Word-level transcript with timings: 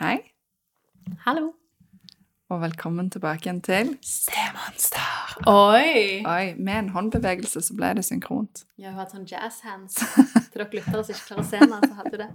Hei, 0.00 0.18
Hallo. 1.26 1.50
og 2.50 2.60
velkommen 2.62 3.10
tilbake 3.12 3.44
igjen 3.46 3.58
til 3.62 3.90
Stemonster. 4.02 5.34
Oi! 5.50 6.22
Oi, 6.26 6.54
med 6.58 6.78
en 6.78 6.88
håndbevegelse 6.94 7.60
så 7.62 7.76
ble 7.76 7.92
det 7.98 8.04
synkront. 8.06 8.64
Jeg 8.80 8.90
har 8.90 9.02
hatt 9.02 9.12
sånn 9.14 9.26
jazz 9.28 9.60
hands. 9.66 9.98
Til 10.00 10.56
dere 10.56 10.66
lyttere 10.78 11.04
som 11.04 11.14
ikke 11.14 11.26
klarer 11.28 11.44
å 11.44 11.50
se 11.50 11.60
meg, 11.70 11.84
så 11.84 11.98
hadde 11.98 12.14
du 12.14 12.22
det. 12.22 12.30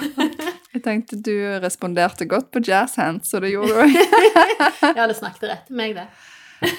Jeg 0.74 0.82
tenkte 0.84 1.18
du 1.30 1.34
responderte 1.62 2.26
godt 2.28 2.50
på 2.54 2.62
jazz 2.66 2.98
hands, 3.00 3.30
så 3.30 3.40
det 3.44 3.52
gjorde 3.54 3.86
du. 3.86 4.00
Ja, 4.98 5.06
det 5.06 5.16
snakket 5.18 5.46
rett 5.50 5.66
til 5.70 5.78
meg, 5.78 5.94
det. 5.96 6.08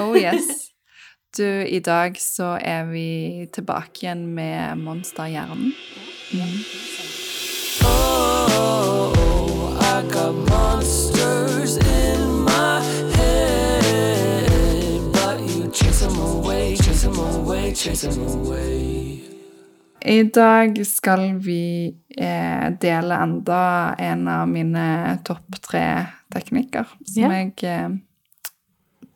Oh 0.03 0.13
yes. 0.17 0.67
Du, 1.37 1.45
i 1.47 1.79
dag 1.79 2.17
så 2.19 2.57
er 2.59 2.89
vi 2.91 3.47
tilbake 3.55 4.03
igjen 4.03 4.27
med 4.35 4.81
Monsterhjernen. 4.83 5.71
Oh, 5.71 7.00
got 10.21 10.35
monsters 10.49 11.77
in 11.77 12.21
my 12.45 12.79
head, 13.17 15.01
but 15.13 15.39
you 15.49 15.69
chase 15.71 16.01
them 16.05 16.17
away, 16.19 16.75
chase 16.77 17.03
them 17.03 17.17
away, 17.17 17.73
chase 17.73 18.07
them 18.07 18.27
away. 18.27 19.21
I 20.05 20.23
dag 20.23 20.85
skal 20.85 21.37
vi 21.37 21.93
eh, 22.17 22.69
dele 22.81 23.17
enda 23.23 23.95
en 23.97 24.27
av 24.27 24.47
mine 24.49 25.17
topp 25.25 25.59
tre 25.61 25.83
teknikker 26.33 26.89
som 27.05 27.21
yeah. 27.21 27.35
jeg 27.37 27.53
eh, 27.69 27.89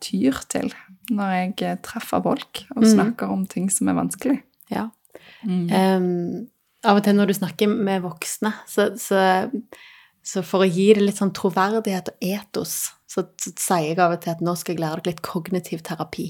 tyr 0.06 0.42
til 0.50 0.74
når 1.10 1.34
jeg 1.38 1.56
eh, 1.70 1.80
treffer 1.86 2.22
folk 2.26 2.66
og 2.76 2.84
Mm. 2.84 2.92
snakker 2.94 3.34
om 3.34 3.46
ting 3.46 3.70
som 3.70 3.90
er 3.90 3.98
vanskelig. 3.98 4.40
Ja. 4.70 4.90
Mm. 5.44 5.70
Um, 5.70 6.48
av 6.86 6.98
og 6.98 7.04
til 7.06 7.18
når 7.18 7.30
du 7.30 7.34
snakker 7.38 7.68
med 7.70 8.02
voksne, 8.06 8.54
så, 8.70 8.94
så, 8.98 9.50
så 10.26 10.42
for 10.46 10.66
å 10.66 10.70
gi 10.70 10.88
det 10.98 11.04
litt 11.06 11.20
sånn 11.22 11.34
troverdighet 11.38 12.10
og 12.10 12.26
etos, 12.26 12.72
så, 13.08 13.24
så 13.38 13.52
sier 13.54 13.92
jeg 13.92 14.00
av 14.02 14.16
og 14.16 14.24
til 14.24 14.34
at 14.34 14.42
nå 14.44 14.56
skal 14.58 14.74
jeg 14.76 14.82
lære 14.82 15.04
deg 15.04 15.12
litt 15.14 15.22
kognitiv 15.26 15.84
terapi. 15.86 16.26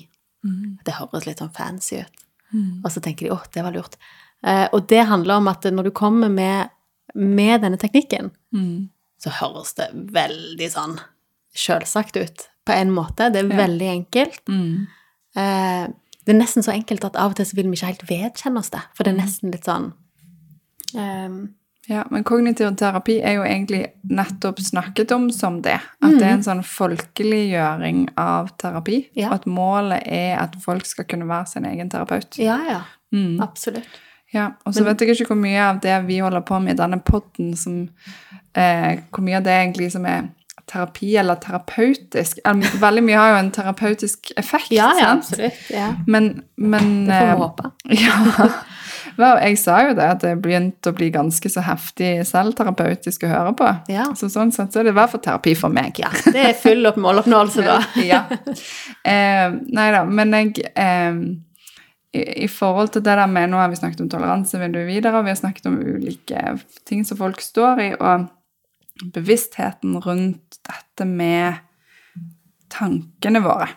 Mm. 0.46 0.78
Det 0.86 0.98
høres 1.00 1.26
litt 1.30 1.40
sånn 1.42 1.54
fancy 1.56 2.02
ut. 2.04 2.24
Mm. 2.54 2.84
Og 2.84 2.92
så 2.94 3.02
tenker 3.02 3.26
de 3.30 3.32
å, 3.34 3.40
det 3.56 3.64
var 3.66 3.74
lurt. 3.74 3.96
Eh, 4.46 4.68
og 4.76 4.86
det 4.92 5.06
handler 5.10 5.40
om 5.40 5.48
at 5.50 5.64
når 5.72 5.88
du 5.90 5.94
kommer 5.96 6.30
med, 6.30 6.70
med 7.16 7.62
denne 7.66 7.80
teknikken, 7.82 8.32
Mm. 8.56 8.90
så 9.20 9.32
høres 9.40 9.74
det 9.80 9.88
veldig 10.14 10.68
sånn 10.72 11.00
selvsagt 11.56 12.20
ut 12.20 12.46
på 12.68 12.76
en 12.76 12.92
måte. 12.94 13.32
Det 13.32 13.42
er 13.46 13.50
Ja. 13.50 13.58
veldig 13.66 13.88
enkelt. 13.96 14.44
Mm. 14.52 14.88
Eh, 15.36 15.88
det 16.26 16.34
er 16.36 16.40
nesten 16.40 16.64
så 16.64 16.72
enkelt 16.76 17.04
at 17.06 17.16
av 17.16 17.32
og 17.32 17.36
til 17.40 17.46
så 17.46 17.56
vil 17.56 17.70
vi 17.72 17.78
ikke 17.80 17.92
helt 17.94 18.08
vedkjenne 18.10 18.60
oss 18.60 18.70
det. 18.76 18.82
For 18.94 19.04
det 19.04 19.14
er 19.14 19.22
nesten 19.24 19.52
litt 19.52 19.66
sånn 19.68 19.94
ehm, 20.96 21.54
Ja, 21.88 22.04
men 22.10 22.24
kognitiv 22.26 22.72
terapi 22.80 23.20
er 23.22 23.36
jo 23.38 23.44
egentlig 23.46 23.84
nettopp 24.10 24.60
snakket 24.66 25.12
om 25.14 25.28
som 25.32 25.60
det. 25.62 25.78
At 26.02 26.16
det 26.18 26.24
er 26.26 26.34
en 26.34 26.46
sånn 26.46 26.64
folkeliggjøring 26.66 28.08
av 28.18 28.50
terapi. 28.62 29.04
Ja. 29.18 29.30
At 29.36 29.46
målet 29.46 30.02
er 30.10 30.40
at 30.42 30.56
folk 30.64 30.86
skal 30.90 31.06
kunne 31.10 31.28
være 31.30 31.46
sin 31.52 31.68
egen 31.70 31.92
terapeut. 31.94 32.40
Ja, 32.42 32.58
ja. 32.70 32.80
Mm. 33.14 33.38
Absolutt. 33.44 34.02
Ja, 34.34 34.50
og 34.66 34.74
så 34.76 34.84
vet 34.84 35.00
jeg 35.00 35.14
ikke 35.14 35.30
hvor 35.32 35.38
mye 35.40 35.62
av 35.64 35.78
det 35.84 35.96
vi 36.10 36.18
holder 36.20 36.42
på 36.44 36.58
med 36.60 36.74
i 36.76 36.80
denne 36.82 36.98
poden, 37.06 37.54
som 37.56 37.84
eh, 38.58 38.98
Hvor 39.14 39.24
mye 39.24 39.38
av 39.38 39.46
det 39.46 39.54
egentlig 39.54 39.92
som 39.94 40.06
er 40.10 40.26
terapi 40.68 41.14
eller 41.22 41.38
terapeutisk. 41.40 42.40
Eh, 42.44 42.66
Veldig 42.82 43.04
mye 43.06 43.20
har 43.22 43.36
jo 43.36 43.42
en 43.44 43.52
terapeutisk 43.56 44.32
effekt, 44.38 44.72
Ja, 44.74 44.90
ja, 44.98 45.14
sant? 45.14 45.30
absolutt. 45.30 45.62
Ja. 45.70 45.92
Men, 46.08 46.44
men 46.58 47.06
Det 47.06 47.20
får 47.20 47.28
eh, 47.28 47.36
vi 47.36 47.42
håpe. 47.46 47.72
Ja. 48.02 48.50
Jeg 49.18 49.58
sa 49.62 49.80
jo 49.88 49.96
det, 49.98 50.10
at 50.16 50.24
det 50.26 50.34
begynte 50.44 50.92
å 50.92 50.96
bli 50.98 51.10
ganske 51.14 51.50
så 51.52 51.64
heftig 51.66 52.12
selvterapeutisk 52.30 53.26
å 53.28 53.32
høre 53.32 53.56
på. 53.58 53.72
Ja. 53.92 54.08
Så 54.18 54.30
sånn 54.34 54.54
sett 54.56 54.74
så 54.74 54.82
er 54.82 54.88
det 54.88 54.96
i 54.96 54.98
hvert 55.00 55.14
fall 55.14 55.24
terapi 55.26 55.56
for 55.60 55.74
meg. 55.74 56.00
ja. 56.02 56.12
Det 56.26 56.44
er 56.50 56.54
full 56.60 56.86
opp 56.90 57.00
måloppnåelse, 57.02 57.66
da. 57.66 57.80
ja. 58.12 58.24
Eh, 59.06 59.50
nei 59.52 59.90
da, 59.94 60.06
men 60.08 60.34
jeg 60.36 60.66
eh, 60.74 61.20
i, 62.16 62.24
I 62.46 62.48
forhold 62.52 62.94
til 62.96 63.04
det 63.06 63.18
der 63.20 63.28
med 63.30 63.52
Nå 63.52 63.60
har 63.60 63.70
vi 63.72 63.80
snakket 63.80 64.06
om 64.06 64.10
toleransevindu 64.12 64.82
videre, 64.88 65.20
og 65.20 65.28
vi 65.28 65.34
har 65.34 65.40
snakket 65.40 65.70
om 65.70 65.78
ulike 65.80 66.58
ting 66.88 67.06
som 67.08 67.20
folk 67.20 67.44
står 67.44 67.84
i, 67.84 67.92
og 68.00 68.30
bevisstheten 69.16 69.98
rundt 70.04 70.60
dette 70.64 71.08
med 71.08 71.60
tankene 72.76 73.42
våre. 73.44 73.68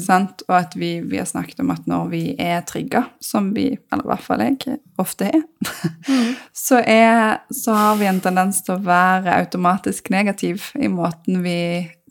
Sant? 0.00 0.44
Og 0.48 0.54
at 0.56 0.76
vi, 0.78 0.96
vi 1.04 1.20
har 1.20 1.28
snakket 1.28 1.60
om 1.64 1.72
at 1.74 1.88
når 1.90 2.08
vi 2.12 2.22
er 2.40 2.62
trigga, 2.68 3.04
som 3.20 3.52
vi, 3.56 3.68
eller 3.92 4.06
i 4.06 4.10
hvert 4.12 4.24
fall 4.24 4.44
jeg, 4.44 4.78
ofte 5.00 5.28
er, 5.28 5.44
så, 6.66 6.80
er 6.80 7.42
så 7.52 7.76
har 7.76 8.00
vi 8.00 8.08
en 8.08 8.22
tendens 8.24 8.62
til 8.64 8.76
å 8.76 8.84
være 8.86 9.36
automatisk 9.42 10.10
negativ 10.14 10.70
i 10.80 10.90
måten 10.92 11.42
vi 11.44 11.58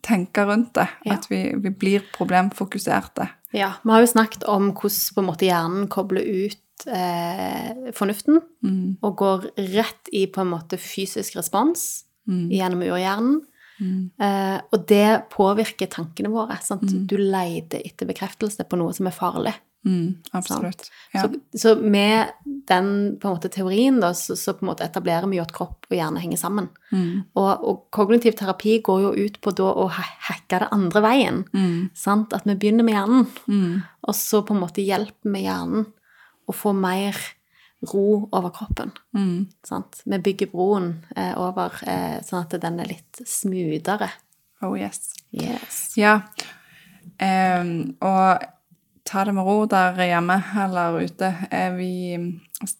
tenker 0.05 0.45
rundt 0.51 0.75
det. 0.77 0.87
Ja. 1.07 1.17
At 1.17 1.29
vi, 1.31 1.47
vi 1.61 1.71
blir 1.73 2.05
problemfokuserte. 2.15 3.27
Ja, 3.55 3.73
Vi 3.83 3.91
har 3.91 4.03
jo 4.03 4.11
snakket 4.11 4.45
om 4.51 4.71
hvordan 4.75 5.25
måte 5.29 5.47
hjernen 5.47 5.87
kobler 5.91 6.21
ut 6.21 6.87
eh, 6.87 7.91
fornuften 7.95 8.43
Mm, 8.65 8.97
og 9.05 9.11
går 9.19 9.43
rett 9.75 10.09
i 10.09 10.23
på 10.25 10.41
en 10.41 10.49
måte 10.49 10.79
fysisk 10.81 11.35
respons 11.37 12.05
mm, 12.25 12.47
gjennom 12.49 12.79
urhjernen. 12.81 13.35
Mm, 13.79 14.11
Eh, 14.19 14.57
og 14.71 14.85
det 14.87 15.29
påvirker 15.33 15.87
tankene 15.91 16.29
våre. 16.33 16.57
Sant? 16.63 16.83
Mm. 16.91 17.05
Du 17.07 17.17
leter 17.17 17.81
etter 17.85 18.07
bekreftelse 18.09 18.63
på 18.69 18.77
noe 18.79 18.93
som 18.93 19.07
er 19.07 19.15
farlig. 19.15 19.53
mm, 19.85 20.15
absolutt. 20.33 20.87
Ja. 21.13 21.21
Så, 21.21 21.59
så 21.61 21.75
med 21.81 22.31
den 22.67 23.17
på 23.21 23.27
en 23.27 23.35
måte, 23.35 23.49
teorien 23.53 23.99
da, 24.01 24.13
så, 24.17 24.33
så 24.35 24.53
på 24.57 24.65
en 24.65 24.71
måte 24.71 24.83
etablerer 24.87 25.27
vi 25.29 25.37
jo 25.37 25.43
at 25.43 25.53
kropp 25.53 25.85
og 25.91 25.93
hjerne 25.97 26.19
henger 26.23 26.37
sammen. 26.41 26.69
Mm, 26.91 27.25
Og, 27.35 27.51
og 27.69 27.83
kognitiv 27.93 28.33
terapi 28.39 28.79
går 28.81 29.01
jo 29.03 29.11
ut 29.27 29.37
på 29.41 29.53
da 29.53 29.67
å 29.69 29.85
hacke 29.93 30.59
det 30.63 30.71
andre 30.73 31.01
veien. 31.05 31.43
mm, 31.53 31.89
Sant? 31.93 32.33
At 32.33 32.47
vi 32.49 32.55
begynner 32.55 32.83
med 32.87 32.95
hjernen, 32.97 33.27
mm, 33.47 33.81
og 34.07 34.15
så 34.17 34.41
på 34.41 34.55
en 34.55 34.63
måte 34.65 34.81
hjelper 34.81 35.29
vi 35.35 35.43
hjernen 35.45 35.85
å 36.49 36.53
få 36.53 36.73
mer 36.73 37.13
ro 37.81 38.29
over 38.31 38.49
kroppen. 38.55 38.91
mm. 39.13 39.47
Sant? 39.67 40.01
Vi 40.05 40.19
bygger 40.19 40.51
broen 40.51 41.05
eh, 41.15 41.33
over 41.37 41.75
eh, 41.87 42.17
sånn 42.25 42.45
at 42.45 42.57
den 42.61 42.79
er 42.79 42.89
litt 42.89 43.21
smoothere. 43.27 44.09
Oh 44.63 44.75
yes. 44.79 45.13
Yes. 45.35 45.93
Ja. 45.99 46.21
Um, 47.21 47.95
og 48.01 48.45
ta 49.05 49.23
det 49.27 49.35
med 49.37 49.45
ro 49.45 49.65
der 49.69 49.99
hjemme 50.07 50.39
eller 50.63 50.99
ute. 51.05 51.31
Vi 51.77 51.93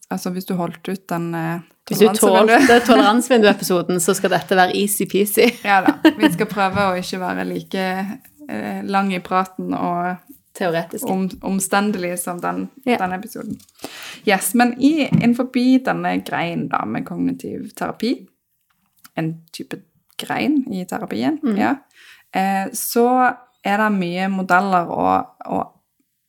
Altså, 0.09 0.31
hvis 0.31 0.47
du 0.47 0.55
holdt 0.55 0.88
ut 0.88 1.03
den 1.11 1.34
eh, 1.35 1.59
Hvis 1.89 2.00
du 2.00 2.07
tålte 2.17 2.79
toleransevinduepisode-episoden, 2.88 4.00
så 4.01 4.16
skal 4.17 4.31
dette 4.34 4.57
være 4.57 4.73
easy-peasy. 4.79 5.50
Ja 5.67 5.81
da. 5.85 5.97
Vi 6.17 6.31
skal 6.34 6.50
prøve 6.50 6.88
å 6.89 6.95
ikke 6.97 7.19
være 7.22 7.45
like 7.50 7.84
eh, 8.50 8.79
lang 8.88 9.11
i 9.13 9.22
praten 9.23 9.75
og 9.78 10.16
Teoretisk. 10.55 11.07
om, 11.09 11.29
omstendelig 11.41 12.19
som 12.19 12.39
den, 12.41 12.69
Ja. 12.85 12.97
denne 12.97 13.16
episoden. 13.19 13.57
Yes, 14.27 14.53
men 14.55 14.73
i, 14.81 15.07
innenfor 15.09 15.49
denne 15.83 16.23
greien 16.23 16.69
da 16.69 16.85
med 16.85 17.05
kognitiv 17.05 17.73
terapi, 17.75 18.27
en 19.17 19.33
type 19.51 19.81
grein 20.17 20.63
i 20.73 20.85
terapien, 20.85 21.39
Mm. 21.43 21.57
ja, 21.57 21.75
eh, 22.33 22.69
så 22.71 23.35
er 23.66 23.77
det 23.77 23.91
mye 23.99 24.29
modeller 24.29 24.88
og, 24.88 25.25
og 25.45 25.71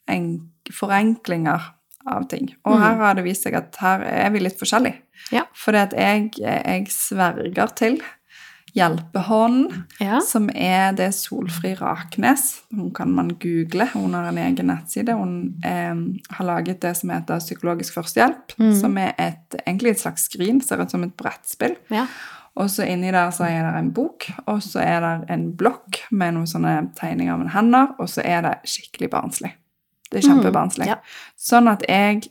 en, 0.08 0.50
forenklinger 0.72 1.60
av 2.06 2.28
ting. 2.28 2.48
Og 2.64 2.72
Mm. 2.76 2.80
her 2.82 2.96
har 2.96 3.14
det 3.14 3.24
vist 3.24 3.42
seg 3.44 3.54
at 3.54 3.76
her 3.76 4.00
er 4.02 4.30
vi 4.30 4.38
litt 4.40 4.58
forskjellige. 4.58 4.96
Ja. 5.32 5.42
At 5.68 5.92
jeg, 5.92 6.32
jeg 6.38 6.86
sverger 6.88 7.74
til 7.74 8.00
hjelpehånden, 8.76 9.84
Ja. 10.00 10.20
som 10.20 10.48
er 10.54 10.92
det 10.92 11.10
Solfri 11.14 11.74
Raknes. 11.74 12.62
Hun 12.74 12.90
kan 12.94 13.10
man 13.12 13.28
google. 13.40 13.86
Hun 13.94 14.14
har 14.14 14.28
en 14.28 14.38
egen 14.38 14.66
nettside. 14.66 15.12
Hun 15.16 15.54
eh, 15.64 15.94
har 16.36 16.44
laget 16.44 16.80
det 16.80 16.94
som 16.96 17.10
heter 17.10 17.38
Psykologisk 17.40 17.94
førstehjelp, 17.94 18.52
Mm. 18.58 18.74
som 18.80 18.96
er 18.98 19.12
et, 19.18 19.54
egentlig 19.66 19.90
et 19.90 20.00
slags 20.00 20.28
skrin, 20.30 20.60
ser 20.60 20.80
ut 20.82 20.90
som 20.90 21.02
et 21.04 21.16
brettspill. 21.16 21.76
ja. 21.90 22.06
Og 22.58 22.70
så 22.70 22.86
inni 22.88 23.10
der 23.12 23.28
så 23.36 23.44
er 23.44 23.66
det 23.70 23.78
en 23.78 23.90
bok, 23.92 24.30
og 24.46 24.62
så 24.62 24.80
er 24.80 25.00
det 25.00 25.30
en 25.30 25.52
blokk 25.52 25.98
med 26.10 26.32
noen 26.34 26.46
sånne 26.46 26.90
tegninger 26.96 27.36
med 27.36 27.50
hender, 27.52 27.90
og 28.00 28.08
så 28.08 28.22
er 28.24 28.40
det 28.46 28.54
skikkelig 28.64 29.10
barnslig. 29.10 29.50
Det 30.10 30.24
er 30.24 30.28
kjempebarnslig. 30.30 30.86
Mm, 30.86 30.88
ja. 30.88 30.96
Sånn 31.36 31.68
at 31.68 31.82
jeg 31.86 32.22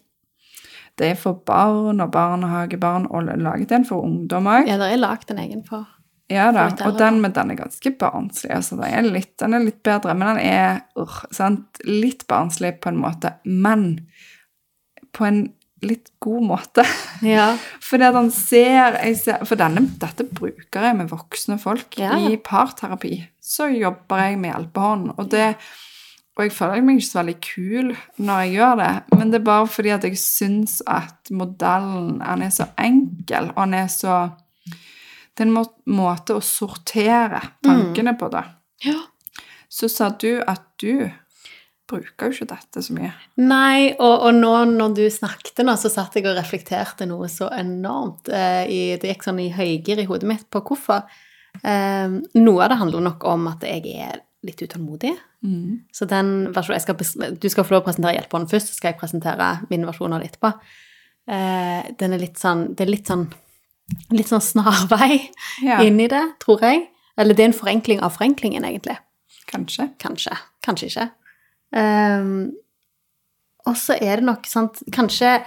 Det 0.98 1.12
er 1.12 1.15
for 1.15 1.33
barn 1.33 2.00
og 2.01 2.12
barnehagebarn, 2.12 3.06
og 3.12 3.24
laget 3.38 3.71
en 3.71 3.86
for 3.86 4.01
ungdom 4.01 4.45
òg. 4.48 4.65
ja, 4.68 4.77
det 4.77 4.94
er 4.94 4.98
lagd 4.98 5.30
en 5.30 5.38
egen 5.39 5.63
for 5.63 5.86
Ja 6.31 6.48
da, 6.50 6.69
og 6.88 6.95
den, 6.98 7.19
men 7.22 7.33
den 7.36 7.51
er 7.54 7.60
ganske 7.60 7.92
barnslig. 8.01 8.50
Altså, 8.56 8.80
den, 8.80 8.88
er 8.89 9.06
litt, 9.06 9.36
den 9.42 9.54
er 9.54 9.66
litt 9.68 9.83
bedre, 9.86 10.16
men 10.18 10.33
den 10.33 10.42
er 10.42 10.80
uh, 10.98 11.19
sant? 11.36 11.81
litt 11.86 12.25
barnslig 12.30 12.80
på 12.81 12.89
en 12.89 12.98
måte. 12.98 13.36
Men 13.45 13.86
på 15.13 15.27
en 15.27 15.44
litt 15.86 16.13
god 16.24 16.48
måte. 16.51 16.86
Ja. 17.25 17.54
Fordi 17.81 18.04
at 18.04 18.18
han 18.18 18.27
ser, 18.33 18.98
ser 19.16 19.45
For 19.48 19.57
denne, 19.57 19.86
dette 20.01 20.25
bruker 20.27 20.83
jeg 20.83 20.98
med 21.00 21.07
voksne 21.10 21.56
folk. 21.62 21.95
Ja. 21.98 22.18
I 22.19 22.36
parterapi 22.44 23.22
så 23.39 23.69
jobber 23.72 24.19
jeg 24.19 24.39
med 24.42 24.51
hjelpehånd. 24.51 25.13
Og, 25.16 25.30
det, 25.31 25.54
og 26.36 26.44
jeg 26.44 26.54
føler 26.57 26.83
meg 26.83 27.00
ikke 27.00 27.07
så 27.07 27.19
veldig 27.22 27.38
kul 27.45 27.94
når 28.18 28.42
jeg 28.42 28.54
gjør 28.57 28.80
det, 28.81 28.92
men 29.16 29.31
det 29.31 29.39
er 29.39 29.45
bare 29.48 29.69
fordi 29.77 29.94
at 29.95 30.07
jeg 30.10 30.19
syns 30.19 30.80
at 30.89 31.31
modellen 31.31 32.19
han 32.25 32.44
er 32.44 32.51
så 32.54 32.68
enkel, 32.81 33.51
og 33.54 33.62
han 33.63 33.77
er 33.80 33.88
så 33.94 34.18
det 35.36 35.44
er 35.44 35.50
en 35.50 35.56
må 35.58 35.66
måte 35.92 36.38
å 36.38 36.44
sortere 36.44 37.42
tankene 37.66 38.16
på, 38.20 38.30
da. 38.32 38.46
Ja. 38.86 39.02
Så 39.72 39.90
sa 39.92 40.10
du 40.10 40.40
at 40.48 40.64
du 40.80 41.10
bruker 41.90 42.32
jo 42.32 42.40
ikke 42.40 42.48
dette 42.56 42.82
så 42.82 42.96
mye. 42.96 43.12
Nei, 43.42 43.92
og, 43.94 44.14
og 44.26 44.32
nå 44.38 44.54
når 44.72 44.96
du 44.98 45.04
snakket 45.12 45.62
nå, 45.68 45.76
så 45.78 45.92
satt 45.92 46.16
jeg 46.18 46.26
og 46.26 46.38
reflekterte 46.38 47.08
noe 47.10 47.28
så 47.30 47.50
enormt. 47.54 48.32
Eh, 48.32 48.64
i, 48.72 48.80
det 49.02 49.12
gikk 49.12 49.28
sånn 49.28 49.44
i 49.44 49.52
høygir 49.54 50.02
i 50.02 50.08
hodet 50.10 50.30
mitt 50.30 50.48
på 50.50 50.64
hvorfor. 50.66 51.06
Eh, 51.62 52.16
noe 52.40 52.64
av 52.64 52.72
det 52.72 52.80
handler 52.82 53.06
nok 53.12 53.28
om 53.30 53.52
at 53.52 53.68
jeg 53.68 53.86
er 53.92 54.24
litt 54.46 54.62
utålmodig. 54.62 55.14
Så 55.94 56.08
den 56.10 56.32
versjonen 56.54 56.82
skal, 56.82 57.36
Du 57.38 57.48
skal 57.50 57.66
få 57.66 57.76
lov 57.76 57.84
å 57.84 57.88
presentere 57.90 58.16
hjelperen 58.18 58.48
først, 58.50 58.72
så 58.72 58.80
skal 58.80 58.94
jeg 58.94 59.02
presentere 59.02 59.50
min 59.70 59.86
versjon 59.86 60.14
av 60.16 60.24
det 60.24 60.32
etterpå. 60.32 60.52
Eh, 61.26 61.94
den 62.00 62.14
er 62.14 62.22
litt 62.22 62.38
sånn 62.38 62.76
Det 62.78 62.86
er 62.86 62.92
litt 62.92 63.10
sånn 63.10 63.24
litt 64.14 64.30
sånn 64.32 64.44
snarvei 64.44 65.20
Ja, 65.66 65.82
i 65.84 65.92
det, 65.92 66.24
tror 66.42 66.64
jeg. 66.66 66.88
Eller 67.18 67.38
det 67.38 67.46
er 67.46 67.52
en 67.52 67.58
forenkling 67.58 68.02
av 68.04 68.16
forenklingen, 68.18 68.66
egentlig. 68.66 68.98
kanskje. 69.48 69.90
Kanskje. 70.02 70.36
Kanskje 70.66 70.90
ikke. 70.90 71.10
Um, 71.76 72.52
og 73.66 73.78
så 73.78 73.96
er 74.00 74.22
det 74.22 74.28
nok 74.28 74.46
sant 74.48 74.78
Kanskje 74.94 75.40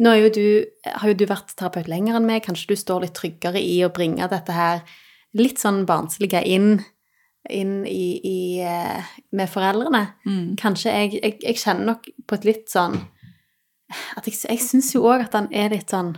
Nå 0.00 0.12
jo 0.16 0.28
du, 0.32 0.46
har 0.86 1.10
jo 1.10 1.14
du 1.14 1.26
vært 1.28 1.52
terapeut 1.54 1.86
lenger 1.86 2.16
enn 2.18 2.24
meg. 2.26 2.42
Kanskje 2.42 2.72
du 2.72 2.78
står 2.78 3.04
litt 3.04 3.14
tryggere 3.14 3.60
i 3.62 3.76
å 3.86 3.92
bringe 3.94 4.26
dette 4.26 4.50
her 4.50 4.80
litt 5.38 5.60
sånn 5.62 5.84
barnslige 5.86 6.40
inn, 6.50 6.80
inn 7.46 7.84
i, 7.86 8.18
i, 8.18 8.38
eh, 8.66 9.12
med 9.30 9.52
foreldrene. 9.52 10.00
Mm. 10.26 10.56
Kanskje 10.58 10.96
jeg, 10.96 11.12
jeg, 11.20 11.36
jeg 11.46 11.60
kjenner 11.62 11.92
nok 11.92 12.08
på 12.26 12.40
et 12.40 12.48
litt 12.48 12.66
sånn 12.74 12.98
at 14.18 14.26
Jeg, 14.26 14.40
jeg 14.48 14.64
syns 14.64 14.90
jo 14.96 15.04
òg 15.06 15.28
at 15.28 15.38
han 15.38 15.46
er 15.54 15.70
litt 15.70 15.94
sånn 15.94 16.16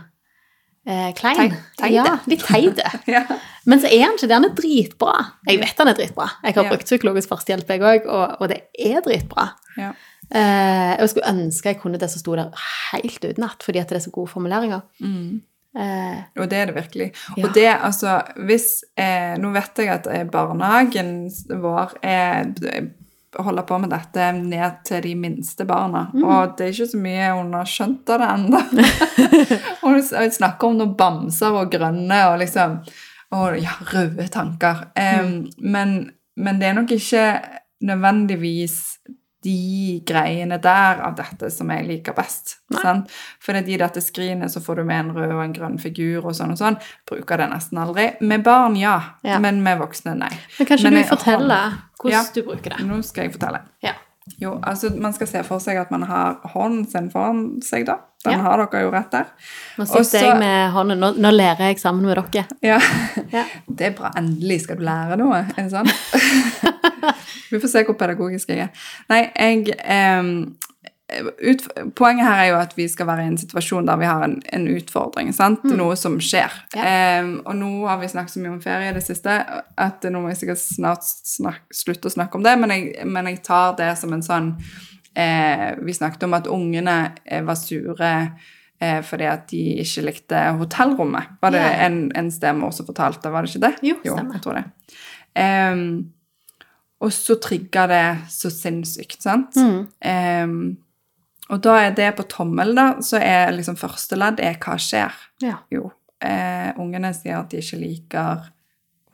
eh, 0.87 1.09
klein. 1.17 1.53
Teide. 1.79 1.93
Ja, 1.93 2.17
litt 2.31 2.45
teit. 2.47 2.79
Ja. 3.11 3.23
Men 3.67 3.81
så 3.83 3.89
er 3.91 4.05
han 4.05 4.15
ikke 4.15 4.29
det. 4.31 4.37
Han 4.39 4.47
er 4.49 4.55
dritbra. 4.57 5.15
Jeg 5.49 5.59
vet 5.61 5.81
han 5.83 5.91
er 5.91 5.97
dritbra. 5.99 6.29
Jeg 6.43 6.55
har 6.55 6.63
Ja. 6.63 6.69
brukt 6.71 6.87
psykologisk 6.87 7.29
førstehjelp, 7.33 7.67
jeg 7.75 7.81
òg, 7.83 8.07
og, 8.07 8.37
og 8.41 8.49
det 8.53 8.61
er 8.79 9.01
dritbra. 9.05 9.49
Ja. 9.77 9.91
Eh, 10.31 10.93
jeg 10.99 11.09
skulle 11.11 11.29
ønske 11.35 11.69
jeg 11.71 11.79
kunne 11.79 11.99
det 12.01 12.09
som 12.11 12.19
sto 12.23 12.33
der 12.35 12.49
helt 12.93 13.23
utenat, 13.23 13.61
fordi 13.63 13.79
at 13.83 13.89
det 13.91 13.99
er 14.01 14.05
så 14.07 14.11
gode 14.15 14.31
formuleringer. 14.31 14.81
Mm. 15.03 15.41
Eh, 15.77 16.17
Og 16.41 16.49
det 16.49 16.57
er 16.57 16.65
det 16.71 16.75
virkelig. 16.75 17.11
Ja. 17.37 17.43
Og 17.45 17.53
det, 17.53 17.67
altså, 17.85 18.21
hvis 18.47 18.83
eh, 18.97 19.35
Nå 19.37 19.51
vet 19.53 19.77
jeg 19.83 19.91
at 19.93 20.07
eh, 20.09 20.23
barnehagen 20.25 21.29
vår 21.61 21.93
er, 22.01 22.47
holder 23.43 23.65
på 23.67 23.77
med 23.83 23.89
dette 23.93 24.31
ned 24.37 24.79
til 24.87 25.01
de 25.03 25.13
minste 25.15 25.65
barna. 25.69 26.07
Mm. 26.13 26.23
Og 26.23 26.55
det 26.57 26.65
er 26.65 26.73
ikke 26.73 26.89
så 26.91 27.01
mye 27.01 27.27
hun 27.37 27.53
har 27.53 27.69
skjønt 27.69 28.09
av 28.13 28.23
det 28.23 28.29
ennå. 28.33 28.61
hun 29.83 30.01
snakker 30.03 30.67
om 30.67 30.77
noen 30.79 30.95
bamser 30.97 31.57
og 31.61 31.71
grønne 31.71 32.23
og 32.31 32.39
liksom 32.43 32.79
Og 33.35 33.57
ja, 33.59 33.73
røde 33.91 34.27
tanker. 34.31 34.85
Um, 34.95 35.25
Mm. 35.27 35.49
men, 35.59 35.89
men 36.37 36.59
det 36.61 36.67
er 36.69 36.73
nok 36.77 36.91
ikke 36.95 37.23
nødvendigvis 37.83 38.77
de 39.47 40.01
greiene 40.07 40.57
der 40.61 40.99
av 41.07 41.15
dette 41.17 41.49
som 41.53 41.69
jeg 41.71 41.87
liker 41.87 42.15
best. 42.17 42.57
Sant? 42.81 43.11
For 43.43 43.55
i 43.57 43.77
dette 43.79 44.01
skrinet 44.03 44.51
så 44.53 44.59
får 44.63 44.81
du 44.81 44.87
med 44.89 44.99
en 45.05 45.11
rød 45.15 45.31
og 45.37 45.43
en 45.45 45.55
grønn 45.55 45.77
figur 45.81 46.25
og 46.27 46.35
sånn 46.37 46.51
og 46.55 46.59
sånn. 46.59 46.79
Bruker 47.07 47.39
det 47.41 47.47
nesten 47.53 47.79
aldri. 47.81 48.09
Med 48.27 48.43
barn, 48.45 48.75
ja. 48.79 48.97
Ja. 49.23 49.39
Men 49.43 49.61
med 49.63 49.79
voksne, 49.79 50.17
nei. 50.19 50.31
men 50.59 50.67
kanskje 50.69 50.91
Men 50.91 51.01
du 51.03 51.09
forteller 51.13 51.77
hvordan 51.97 52.17
Ja. 52.17 52.23
du 52.33 52.41
bruker 52.43 52.75
det? 52.75 52.85
Nå 52.85 52.99
skal 53.03 53.27
jeg 53.27 53.37
fortelle. 53.37 53.63
Ja. 53.83 53.95
Jo, 54.39 54.59
altså 54.61 54.91
man 54.95 55.13
skal 55.15 55.27
se 55.27 55.41
for 55.47 55.59
seg 55.63 55.77
at 55.81 55.91
man 55.91 56.03
har 56.09 56.37
hånden 56.53 56.85
sin 56.89 57.09
foran 57.13 57.61
seg, 57.65 57.85
da. 57.87 57.97
Den 58.25 58.33
Ja. 58.33 58.43
har 58.43 58.57
dere 58.65 58.81
jo 58.83 58.89
rett 58.91 59.11
der. 59.13 59.25
Nå 59.77 59.85
sitter 59.85 59.99
Også, 60.01 60.19
jeg 60.25 60.39
med 60.41 60.71
hånden 60.73 60.99
Nå, 60.99 61.11
nå 61.21 61.31
lærer 61.31 61.67
jeg 61.69 61.79
sammen 61.79 62.03
med 62.05 62.15
dere. 62.17 62.45
Ja. 62.65 62.79
Ja. 63.31 63.43
Det 63.69 63.85
er 63.91 63.93
bra. 63.97 64.11
Endelig 64.17 64.61
skal 64.65 64.77
du 64.77 64.83
lære 64.83 65.17
noe. 65.21 65.45
Er 65.55 65.63
det 65.63 65.71
sånn? 65.71 65.87
Vi 67.51 67.59
får 67.61 67.69
se 67.71 67.83
hvor 67.87 67.95
pedagogisk 67.99 68.49
jeg 68.51 68.65
er. 68.67 68.71
Nei, 69.09 69.21
jeg 69.37 69.77
em, 69.85 70.31
ut, 71.07 71.61
Poenget 71.95 72.25
her 72.27 72.39
er 72.41 72.47
jo 72.49 72.55
at 72.59 72.73
vi 72.77 72.87
skal 72.91 73.07
være 73.07 73.23
i 73.23 73.29
en 73.31 73.37
situasjon 73.39 73.85
der 73.87 73.95
vi 74.01 74.05
har 74.09 74.23
en, 74.25 74.41
en 74.53 74.65
utfordring. 74.73 75.29
sant? 75.35 75.63
Noe 75.63 75.95
som 75.95 76.17
skjer. 76.19 76.51
Mm. 76.73 76.77
Ja. 76.81 76.89
Em, 77.19 77.29
og 77.45 77.55
nå 77.55 77.69
har 77.87 78.01
vi 78.01 78.09
snakket 78.11 78.33
så 78.35 78.41
mye 78.43 78.51
om 78.57 78.61
ferie 78.63 78.89
i 78.91 78.95
det 78.97 79.05
siste 79.05 79.37
at 79.77 80.03
nå 80.11 80.19
må 80.19 80.33
jeg 80.33 80.41
sikkert 80.41 80.59
snart 80.63 81.07
snak, 81.07 81.61
slutte 81.71 82.09
å 82.11 82.15
snakke 82.17 82.35
om 82.39 82.43
det, 82.43 82.57
men 82.59 82.73
jeg, 82.75 83.05
men 83.07 83.29
jeg 83.31 83.39
tar 83.47 83.77
det 83.79 83.93
som 84.01 84.11
en 84.17 84.25
sånn 84.25 84.49
eh, 85.15 85.69
Vi 85.79 85.93
snakket 85.95 86.23
om 86.27 86.35
at 86.37 86.47
ungene 86.51 86.97
eh, 87.25 87.41
var 87.47 87.55
sure 87.55 88.11
eh, 88.79 88.99
fordi 89.07 89.29
at 89.31 89.47
de 89.49 89.61
ikke 89.85 90.03
likte 90.09 90.41
hotellrommet. 90.59 91.37
Var 91.41 91.55
det 91.55 91.61
Ja. 91.63 91.71
en, 91.87 92.01
en 92.19 92.27
stemor 92.31 92.75
som 92.75 92.85
fortalte, 92.89 93.31
var 93.31 93.47
det 93.47 93.55
ikke 93.55 93.63
det? 93.69 93.71
Jo, 93.93 93.95
stemmer. 94.03 94.35
jeg 94.35 94.43
tror 94.43 94.59
det. 94.59 94.65
Um, 95.37 96.11
og 96.99 97.11
så 97.13 97.35
trigger 97.41 97.87
det 97.91 98.05
så 98.33 98.49
sinnssykt, 98.49 99.21
sant? 99.21 99.55
Mm. 99.55 99.87
Em, 100.01 100.77
og 101.53 101.61
da 101.63 101.77
er 101.85 101.93
det 101.95 102.09
på 102.17 102.25
tommel, 102.31 102.73
da, 102.75 102.89
så 103.03 103.21
er 103.21 103.53
liksom 103.55 103.77
første 103.79 104.17
ledd 104.19 104.41
er 104.43 104.57
hva 104.63 104.75
skjer? 104.81 105.13
Ja. 105.43 105.61
Jo, 105.71 105.91
eh, 106.23 106.73
ungene 106.79 107.13
sier 107.15 107.39
at 107.39 107.53
de 107.53 107.61
ikke 107.63 107.79
liker 107.81 108.49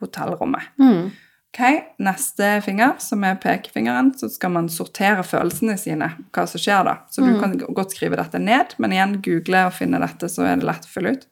hotellrommet. 0.02 0.72
Mm. 0.80 1.12
Ok, 1.54 1.60
neste 2.02 2.48
finger, 2.66 2.96
som 2.98 3.22
er 3.22 3.36
pekefingeren, 3.38 4.10
så 4.18 4.26
skal 4.32 4.50
man 4.56 4.66
sortere 4.72 5.22
følelsene 5.22 5.76
sine, 5.78 6.08
hva 6.34 6.48
som 6.50 6.58
skjer 6.58 6.82
da. 6.88 6.96
Så 7.14 7.22
du 7.22 7.30
kan 7.38 7.54
godt 7.62 7.94
skrive 7.94 8.18
dette 8.18 8.40
ned, 8.42 8.74
men 8.82 8.96
igjen, 8.96 9.20
google 9.22 9.60
og 9.68 9.76
finne 9.76 10.00
dette, 10.02 10.26
så 10.32 10.48
er 10.48 10.58
det 10.58 10.66
lett 10.66 10.88
å 10.88 10.90
fylle 10.90 11.14
ut. 11.14 11.28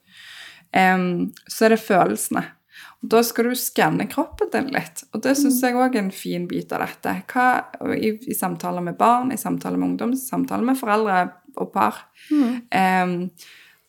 Um, 0.71 1.33
så 1.51 1.67
er 1.67 1.75
det 1.75 1.83
følelsene. 1.83 2.45
Og 3.03 3.09
da 3.11 3.19
skal 3.27 3.49
du 3.49 3.55
skanne 3.59 4.07
kroppen 4.07 4.47
din 4.53 4.69
litt, 4.71 5.03
og 5.11 5.25
det 5.25 5.35
synes 5.35 5.59
jeg 5.59 5.75
også 5.75 5.89
er 5.91 6.01
en 6.05 6.13
fin 6.15 6.45
bit 6.47 6.71
av 6.71 6.85
dette. 6.85 7.17
Hva, 7.33 7.47
i, 7.99 8.13
I 8.31 8.37
samtaler 8.37 8.85
med 8.85 8.95
barn, 8.99 9.33
i 9.35 9.39
samtaler 9.39 9.79
med 9.79 9.91
ungdom, 9.91 10.13
i 10.15 10.21
samtaler 10.21 10.63
med 10.69 10.79
foreldre 10.79 11.17
og 11.59 11.73
par. 11.73 12.05
Em, 12.71 13.17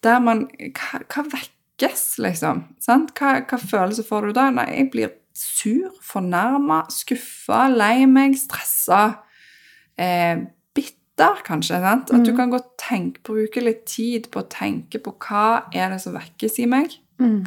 der 0.05 0.19
man, 0.25 0.49
hva, 0.75 1.05
hva 1.07 1.25
vekkes, 1.31 2.03
liksom? 2.27 2.65
Sant? 2.83 3.15
Hva, 3.15 3.37
hva 3.47 3.61
følelse 3.63 4.05
får 4.09 4.27
du 4.27 4.35
da? 4.41 4.49
Nei, 4.59 4.67
jeg 4.81 4.91
blir 4.91 5.15
sur, 5.35 5.95
fornærma, 6.03 6.83
skuffa, 6.93 7.69
lei 7.71 8.09
meg, 8.11 8.35
stressa. 8.39 9.05
Eh, 9.95 10.43
bitter, 10.75 11.41
kanskje. 11.47 11.79
Sant? 11.87 12.11
At 12.15 12.27
du 12.27 12.35
kan 12.37 12.51
godt 12.51 12.75
tenke, 12.83 13.23
bruke 13.31 13.63
litt 13.63 13.87
tid 13.91 14.27
på 14.35 14.43
å 14.43 14.51
tenke 14.51 14.99
på 15.03 15.15
hva 15.23 15.71
er 15.71 15.95
det 15.95 16.03
som 16.03 16.19
vekkes 16.19 16.61
i 16.67 16.69
meg. 16.71 16.99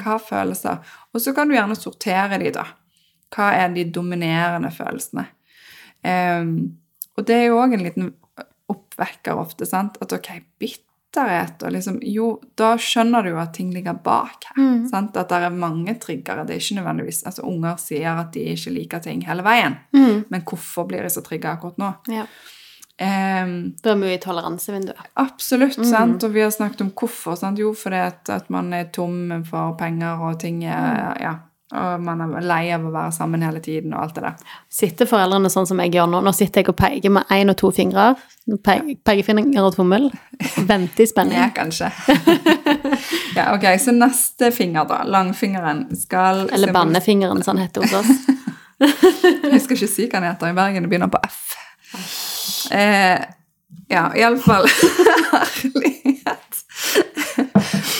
Hva 0.01 0.17
følelser? 0.21 0.83
Og 1.13 1.21
så 1.23 1.33
kan 1.35 1.49
du 1.49 1.55
gjerne 1.57 1.75
sortere 1.75 2.39
de, 2.41 2.51
da. 2.55 2.65
Hva 3.35 3.51
er 3.57 3.73
de 3.75 3.87
dominerende 3.91 4.71
følelsene? 4.71 5.25
Um, 6.07 6.77
og 7.17 7.25
det 7.27 7.35
er 7.35 7.47
jo 7.49 7.59
òg 7.59 7.73
en 7.75 7.83
liten 7.83 8.11
oppvekker 8.71 9.39
ofte, 9.39 9.67
sant? 9.67 9.97
At 10.03 10.13
ok, 10.13 10.29
bitterhet 10.61 11.63
og 11.65 11.73
liksom 11.73 11.97
Jo, 12.05 12.29
da 12.59 12.75
skjønner 12.79 13.25
du 13.25 13.31
jo 13.31 13.39
at 13.41 13.55
ting 13.57 13.71
ligger 13.73 13.97
bak 14.03 14.49
her. 14.51 14.59
Mm. 14.59 14.85
Sant? 14.91 15.17
At 15.17 15.31
det 15.31 15.39
er 15.47 15.55
mange 15.55 15.97
triggere. 16.01 16.45
Det 16.45 16.55
er 16.55 16.61
ikke 16.63 16.79
nødvendigvis 16.79 17.23
Altså, 17.25 17.47
unger 17.47 17.79
sier 17.81 18.21
at 18.21 18.31
de 18.35 18.45
ikke 18.53 18.75
liker 18.75 19.03
ting 19.03 19.25
hele 19.27 19.45
veien. 19.47 19.79
Mm. 19.95 20.27
Men 20.29 20.45
hvorfor 20.47 20.87
blir 20.89 21.03
de 21.03 21.11
så 21.11 21.25
trigga 21.25 21.55
akkurat 21.55 21.81
nå? 21.81 21.91
Ja. 22.13 22.27
Em, 22.99 23.75
Da 23.83 23.91
er 23.91 23.95
vi 23.95 24.07
jo 24.09 24.13
i 24.17 24.21
toleransevinduet. 24.23 24.97
Absolutt, 25.17 25.77
Mm. 25.77 25.85
sant? 25.85 26.23
og 26.23 26.31
vi 26.33 26.39
har 26.41 26.49
snakket 26.49 26.81
om 26.81 26.91
hvorfor. 26.91 27.37
Sant? 27.37 27.59
Jo, 27.59 27.73
fordi 27.73 27.95
at, 28.07 28.29
at 28.29 28.49
man 28.49 28.73
er 28.73 28.85
tom 28.93 29.43
for 29.45 29.75
penger, 29.77 30.17
og 30.19 30.39
ting 30.39 30.63
er 30.65 31.13
Mm. 31.17 31.21
Ja. 31.21 31.33
Og 31.73 31.99
man 32.01 32.21
er 32.21 32.39
lei 32.41 32.69
av 32.71 32.79
å 32.81 32.91
være 32.93 33.11
sammen 33.11 33.41
hele 33.43 33.59
tiden, 33.59 33.93
og 33.93 34.01
alt 34.01 34.13
det 34.15 34.23
der. 34.23 34.35
Sitter 34.69 35.05
foreldrene 35.05 35.49
sånn 35.51 35.67
som 35.67 35.77
jeg 35.79 35.91
gjør 35.91 36.07
nå? 36.09 36.21
Nå 36.23 36.31
sitter 36.33 36.61
jeg 36.63 36.69
og 36.69 36.77
peker 36.77 37.09
med 37.11 37.25
én 37.29 37.49
og 37.49 37.57
to 37.57 37.71
fingre. 37.71 38.15
Pe 38.63 38.95
pekefinger 39.05 39.59
og 39.67 39.75
tommel. 39.75 40.09
Venter 40.65 41.03
i 41.03 41.05
spenning. 41.05 41.37
Ja, 41.43 41.49
kanskje. 41.49 41.91
ja, 43.35 43.53
ok, 43.53 43.65
Så 43.79 43.91
neste 43.91 44.51
finger, 44.53 44.87
da. 44.87 45.03
Langfingeren 45.03 45.89
skal 45.97 46.47
Eller 46.53 46.71
bannefingeren, 46.71 47.43
som 47.43 47.57
han 47.57 47.67
heter 47.67 47.81
hos 47.81 47.93
oss. 47.93 48.07
Jeg 49.51 49.61
skal 49.61 49.75
ikke 49.75 49.89
si 49.91 50.07
hva 50.07 50.21
den 50.21 50.29
heter 50.31 50.47
i 50.51 50.53
Bergen. 50.53 50.83
Det 50.83 50.89
begynner 50.89 51.11
på 51.11 51.19
F. 51.27 51.55
Eh, 52.69 53.19
ja, 53.87 54.15
iallfall 54.15 54.67
Herlighet. 55.31 56.65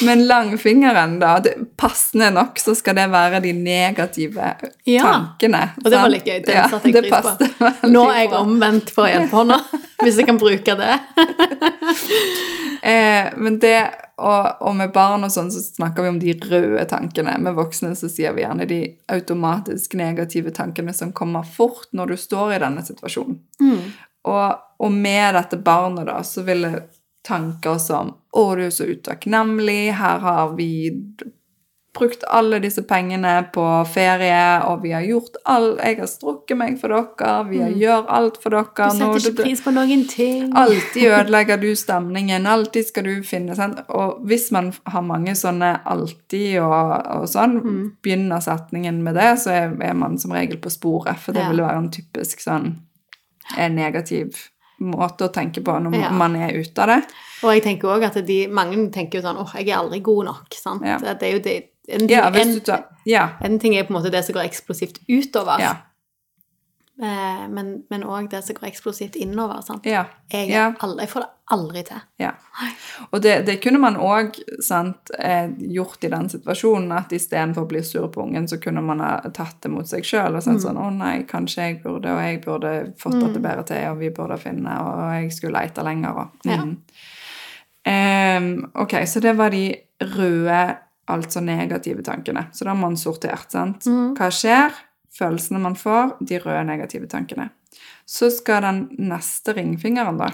Men 0.06 0.28
langfingeren, 0.28 1.20
da. 1.20 1.40
Det, 1.40 1.54
passende 1.78 2.30
nok 2.32 2.60
så 2.60 2.76
skal 2.76 2.98
det 2.98 3.08
være 3.12 3.42
de 3.44 3.54
negative 3.54 4.54
Ja, 4.88 5.04
tankene. 5.04 5.64
Og 5.84 5.92
det 5.92 6.02
var 6.02 6.12
litt 6.14 6.28
gøy. 6.28 6.42
Det 6.46 6.56
Ja, 6.56 6.68
satte 6.72 6.92
jeg 6.92 7.08
pris 7.08 7.30
på. 7.60 7.72
Nå 7.90 8.04
er 8.12 8.24
jeg 8.26 8.34
omvendt 8.38 8.92
for 8.94 9.10
hjelpehånda, 9.10 9.60
hvis 10.04 10.20
jeg 10.22 10.30
kan 10.30 10.42
bruke 10.42 10.78
det. 10.80 11.00
Eh, 12.88 13.34
men 13.42 13.58
det, 13.60 13.90
og, 14.22 14.62
og 14.64 14.76
med 14.78 14.92
barn 14.96 15.26
og 15.26 15.32
sånn, 15.34 15.50
så 15.52 15.60
snakker 15.60 16.06
vi 16.06 16.12
om 16.14 16.20
de 16.22 16.36
røde 16.46 16.84
tankene. 16.88 17.34
Med 17.42 17.58
voksne 17.58 17.90
så 17.98 18.08
sier 18.08 18.36
vi 18.38 18.44
gjerne 18.46 18.68
de 18.70 18.78
automatisk 19.12 19.98
negative 20.00 20.54
tankene 20.56 20.94
som 20.96 21.12
kommer 21.12 21.44
fort 21.44 21.90
når 21.98 22.14
du 22.14 22.22
står 22.22 22.54
i 22.54 22.62
denne 22.64 22.86
situasjonen. 22.86 23.42
Og, 24.30 24.62
og 24.84 24.94
med 24.94 25.36
dette 25.36 25.60
barnet 25.64 26.08
da, 26.08 26.22
så 26.24 26.46
ville 26.48 26.86
tanker 27.28 27.78
som 27.84 28.14
'Å, 28.34 28.56
du 28.56 28.64
er 28.68 28.70
så 28.74 28.86
utakknemlig. 28.88 29.94
Her 29.98 30.20
har 30.20 30.56
vi 30.56 30.70
brukt 31.98 32.24
alle 32.30 32.60
disse 32.62 32.84
pengene 32.86 33.32
på 33.54 33.64
ferie, 33.90 34.62
og 34.70 34.84
vi 34.84 34.92
har 34.94 35.02
gjort 35.02 35.40
all 35.50 35.78
Jeg 35.82 35.98
har 35.98 36.10
strukket 36.12 36.58
meg 36.60 36.76
for 36.80 36.94
dere, 36.94 37.50
vi 37.50 37.62
har 37.64 37.72
gjør 37.74 38.06
alt 38.14 38.38
for 38.44 38.54
dere. 38.54 38.66
Mm. 38.94 39.00
Du 39.00 39.20
setter 39.20 39.32
ikke 39.32 39.44
pris 39.48 39.64
på 39.66 39.74
noen 39.74 40.04
ting. 40.08 40.52
Alltid 40.54 41.08
ødelegger 41.10 41.58
du 41.62 41.72
stemningen, 41.76 42.46
alltid 42.46 42.86
skal 42.92 43.04
du 43.04 43.24
finne 43.26 43.56
sant? 43.58 43.80
Og 43.90 44.22
hvis 44.30 44.52
man 44.52 44.74
har 44.86 45.02
mange 45.02 45.34
sånne 45.36 45.80
alltid 45.86 46.60
og, 46.62 47.08
og 47.18 47.26
sånn, 47.34 47.58
Mm. 47.64 47.92
begynner 48.04 48.40
setningen 48.46 49.02
med 49.04 49.16
det, 49.16 49.40
så 49.40 49.50
er, 49.52 49.94
man 49.94 50.20
som 50.20 50.32
regel 50.32 50.58
på 50.58 50.70
sporet, 50.70 51.18
for 51.18 51.32
det 51.34 51.42
Ja. 51.42 51.50
vil 51.50 51.62
være 51.66 51.78
en 51.78 51.90
typisk 51.90 52.40
sånn 52.40 52.76
negativ 53.72 54.50
måte 54.80 55.26
å 55.28 55.32
tenke 55.34 55.64
på 55.64 55.74
når 55.82 55.94
Ja. 56.00 56.10
man 56.12 56.36
er 56.36 56.54
ute 56.54 56.78
av 56.84 56.88
det. 56.88 57.08
Og 57.44 57.54
jeg 57.54 57.64
tenker 57.64 57.88
også 57.88 58.18
at 58.18 58.26
de, 58.28 58.48
mange 58.48 58.92
tenker 58.92 59.20
jo 59.22 59.28
sånn 59.28 59.38
åh, 59.42 59.54
jeg 59.56 59.70
er 59.70 59.78
aldri 59.78 60.00
god 60.02 60.26
nok. 60.26 60.54
sant? 60.54 60.82
Ja. 60.86 60.98
Det 60.98 61.24
er 61.24 61.32
jo 61.34 61.40
det, 61.40 61.56
en, 61.90 62.00
ting, 62.00 62.10
Ja, 62.10 62.28
en, 62.30 62.60
tar 62.62 62.84
Ja. 63.06 63.30
en 63.42 63.60
ting 63.60 63.76
er 63.76 63.84
på 63.84 63.96
en 63.96 64.02
måte 64.04 64.12
det 64.12 64.24
som 64.26 64.34
går 64.36 64.44
eksplosivt 64.50 65.00
utover, 65.10 65.60
Ja. 65.60 65.74
Eh, 67.02 67.48
men 67.48 68.04
òg 68.04 68.30
det 68.30 68.44
som 68.44 68.56
går 68.56 68.68
eksplosivt 68.72 69.16
innover. 69.16 69.62
sant? 69.62 69.86
ja. 69.86 70.06
Jeg, 70.32 70.50
Ja. 70.50 70.74
aldri, 70.80 71.06
jeg 71.06 71.10
får 71.10 71.20
det 71.22 71.30
aldri 71.52 71.84
til. 71.84 72.02
Ja. 72.20 72.32
Og 73.12 73.22
det, 73.22 73.46
det 73.46 73.62
kunne 73.64 73.80
man 73.80 73.96
òg 73.96 74.36
eh, 75.20 75.50
gjort 75.58 76.04
i 76.04 76.10
den 76.10 76.30
situasjonen, 76.30 76.92
at 76.92 77.14
istedenfor 77.16 77.64
å 77.64 77.68
bli 77.68 77.84
sur 77.84 78.08
på 78.12 78.24
ungen, 78.26 78.48
så 78.48 78.58
kunne 78.60 78.82
man 78.84 79.00
ha 79.00 79.22
tatt 79.30 79.62
det 79.62 79.72
mot 79.72 79.88
seg 79.88 80.04
sjøl 80.04 80.36
og 80.36 80.44
sagt 80.44 80.62
sånn 80.62 80.78
'Å 80.78 80.90
nei, 80.98 81.24
kanskje 81.24 81.62
jeg 81.64 81.84
burde, 81.84 82.12
og 82.12 82.20
jeg 82.20 82.42
burde 82.44 82.94
fått 83.00 83.22
dette 83.22 83.40
bedre 83.40 83.64
til, 83.64 83.92
og 83.92 84.00
vi 84.00 84.10
burde 84.10 84.38
finne, 84.38 84.80
og 84.82 85.14
jeg 85.22 85.32
skulle 85.32 85.60
leite 85.62 85.84
lenger', 85.84 86.18
og 86.18 86.28
mm. 86.46 86.78
Em, 87.88 88.66
Ok, 88.76 88.94
så 89.08 89.20
det 89.20 89.38
var 89.38 89.50
de 89.50 89.76
røde, 90.02 90.78
altså 91.08 91.40
negative 91.40 92.04
tankene. 92.04 92.48
Så 92.52 92.66
da 92.66 92.74
har 92.74 92.82
man 92.82 92.98
sortert, 92.98 93.50
sant. 93.52 93.86
Hva 94.18 94.28
skjer? 94.30 94.72
Følelsene 95.18 95.62
man 95.62 95.76
får, 95.78 96.18
de 96.22 96.40
røde 96.44 96.64
negative 96.68 97.10
tankene. 97.10 97.50
Så 98.08 98.30
skal 98.34 98.64
den 98.64 98.84
neste 99.10 99.54
ringfingeren, 99.58 100.20
da 100.22 100.32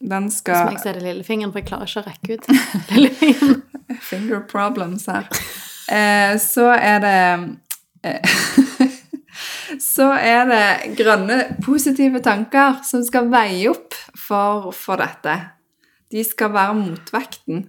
Den 0.00 0.30
skal 0.30 0.56
Som 0.56 0.74
jeg 0.74 0.82
ser 0.82 0.98
det 0.98 1.04
lillefingeren, 1.04 1.52
for 1.52 1.60
jeg 1.60 1.68
klarer 1.68 1.88
ikke 1.88 2.02
å 2.02 2.08
rekke 2.08 2.36
ut 2.36 2.94
lillefingeren. 2.94 3.62
Finger 4.10 4.46
problems 4.48 5.06
her. 5.10 5.26
Eh, 5.90 6.36
så 6.40 6.70
er 6.76 7.02
det 7.02 7.20
eh, 8.06 8.38
Så 9.80 10.06
er 10.12 10.48
det 10.50 10.96
grønne, 10.98 11.38
positive 11.64 12.20
tanker 12.24 12.80
som 12.86 13.04
skal 13.06 13.30
veie 13.32 13.70
opp 13.70 13.94
for, 14.18 14.70
for 14.76 15.00
dette. 15.00 15.36
De 16.10 16.24
skal 16.26 16.52
være 16.54 16.76
motvekten. 16.80 17.68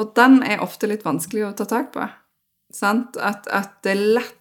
Og 0.00 0.14
den 0.16 0.40
er 0.46 0.64
ofte 0.64 0.88
litt 0.88 1.04
vanskelig 1.04 1.44
å 1.44 1.54
ta 1.58 1.66
tak 1.68 1.92
på. 1.94 2.06
Sant? 2.74 3.18
At, 3.20 3.48
at 3.52 3.80
det 3.84 3.92
er 3.92 4.04
lett 4.18 4.39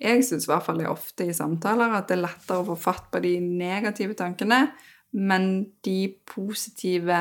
Jeg 0.00 0.24
syns 0.24 0.44
i 0.44 0.50
hvert 0.50 0.62
fall 0.66 0.78
det 0.78 0.86
er 0.86 0.92
ofte 0.92 1.24
i 1.24 1.32
samtaler 1.32 1.94
at 1.96 2.08
det 2.08 2.18
er 2.18 2.22
lettere 2.26 2.58
å 2.60 2.66
få 2.66 2.76
fatt 2.78 3.06
på 3.10 3.20
de 3.24 3.38
negative 3.40 4.14
tankene, 4.18 4.58
men 5.12 5.46
de 5.86 6.08
positive 6.28 7.20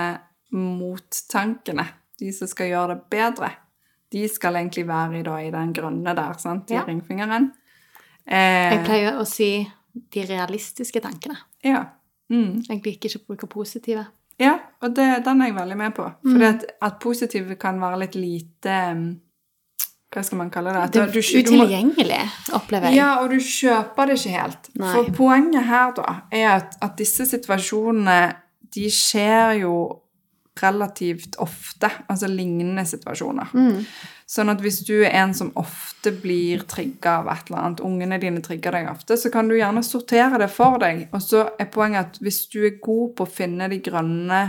mottankene, 0.52 1.86
de 2.20 2.32
som 2.36 2.48
skal 2.52 2.70
gjøre 2.72 2.96
det 2.96 3.06
bedre, 3.12 3.50
de 4.12 4.26
skal 4.32 4.56
egentlig 4.60 4.86
være 4.88 5.20
i, 5.20 5.24
da, 5.26 5.38
i 5.44 5.52
den 5.54 5.72
grønne 5.76 6.14
der, 6.16 6.34
sant? 6.40 6.72
i 6.72 6.76
Ja. 6.78 6.84
ringfingeren. 6.88 7.52
Jeg 8.28 8.80
Eh, 8.80 8.86
pleier 8.86 9.20
å 9.20 9.26
si 9.28 9.68
de 10.12 10.22
realistiske 10.26 11.02
tankene. 11.02 11.38
ja. 11.64 11.86
Mm. 12.28 12.64
Jeg 12.68 12.82
liker 12.84 13.08
ikke 13.10 13.20
å 13.22 13.28
bruke 13.28 13.48
positive. 13.48 14.08
Ja, 14.40 14.58
og 14.82 14.96
det, 14.96 15.24
den 15.24 15.42
er 15.42 15.46
jeg 15.46 15.56
veldig 15.56 15.78
med 15.78 15.94
på. 15.94 16.04
For 16.24 16.40
Mm. 16.40 16.42
at, 16.56 16.64
at 16.82 17.00
positive 17.00 17.56
kan 17.56 17.80
være 17.80 18.00
litt 18.00 18.16
lite 18.16 18.92
um, 18.92 19.22
Hva 20.16 20.24
skal 20.24 20.40
man 20.40 20.50
kalle 20.54 20.72
det? 20.72 20.86
Det 20.96 21.02
er 21.04 21.42
utilgjengelig, 21.44 22.22
opplever 22.56 22.88
jeg. 22.88 23.02
Ja, 23.02 23.10
og 23.20 23.34
du 23.34 23.36
kjøper 23.44 24.08
det 24.08 24.16
ikke 24.22 24.38
helt. 24.38 24.70
Nei. 24.80 24.94
For 24.94 25.12
poenget 25.18 25.68
her 25.68 25.92
da, 25.98 26.14
er 26.32 26.50
at, 26.54 26.78
at 26.86 26.96
disse 27.02 27.28
situasjonene, 27.28 28.20
de 28.76 28.88
skjer 28.92 29.58
jo 29.66 29.76
relativt 30.62 31.36
ofte, 31.44 31.90
altså 32.08 32.30
lignende 32.32 32.86
situasjoner. 32.88 33.52
Mm. 33.52 33.82
Sånn 34.26 34.50
at 34.54 34.62
hvis 34.64 34.80
du 34.88 34.94
er 35.02 35.12
en 35.20 35.34
som 35.36 35.52
ofte 35.60 36.14
blir 36.24 36.64
trigga 36.72 37.18
av 37.20 37.28
et 37.34 37.50
eller 37.50 37.60
annet, 37.60 37.84
ungene 37.86 38.20
dine 38.24 38.44
trigger 38.46 38.78
deg 38.80 38.88
ofte, 38.90 39.20
så 39.20 39.30
kan 39.34 39.52
du 39.52 39.58
gjerne 39.58 39.84
sortere 39.84 40.40
det 40.42 40.48
for 40.54 40.80
deg. 40.82 41.10
Og 41.12 41.22
så 41.22 41.44
er 41.60 41.68
poenget 41.74 42.08
at 42.08 42.24
hvis 42.24 42.46
du 42.56 42.62
er 42.64 42.80
god 42.80 43.18
på 43.20 43.28
å 43.28 43.34
finne 43.36 43.68
de 43.72 43.82
grønne, 43.84 44.42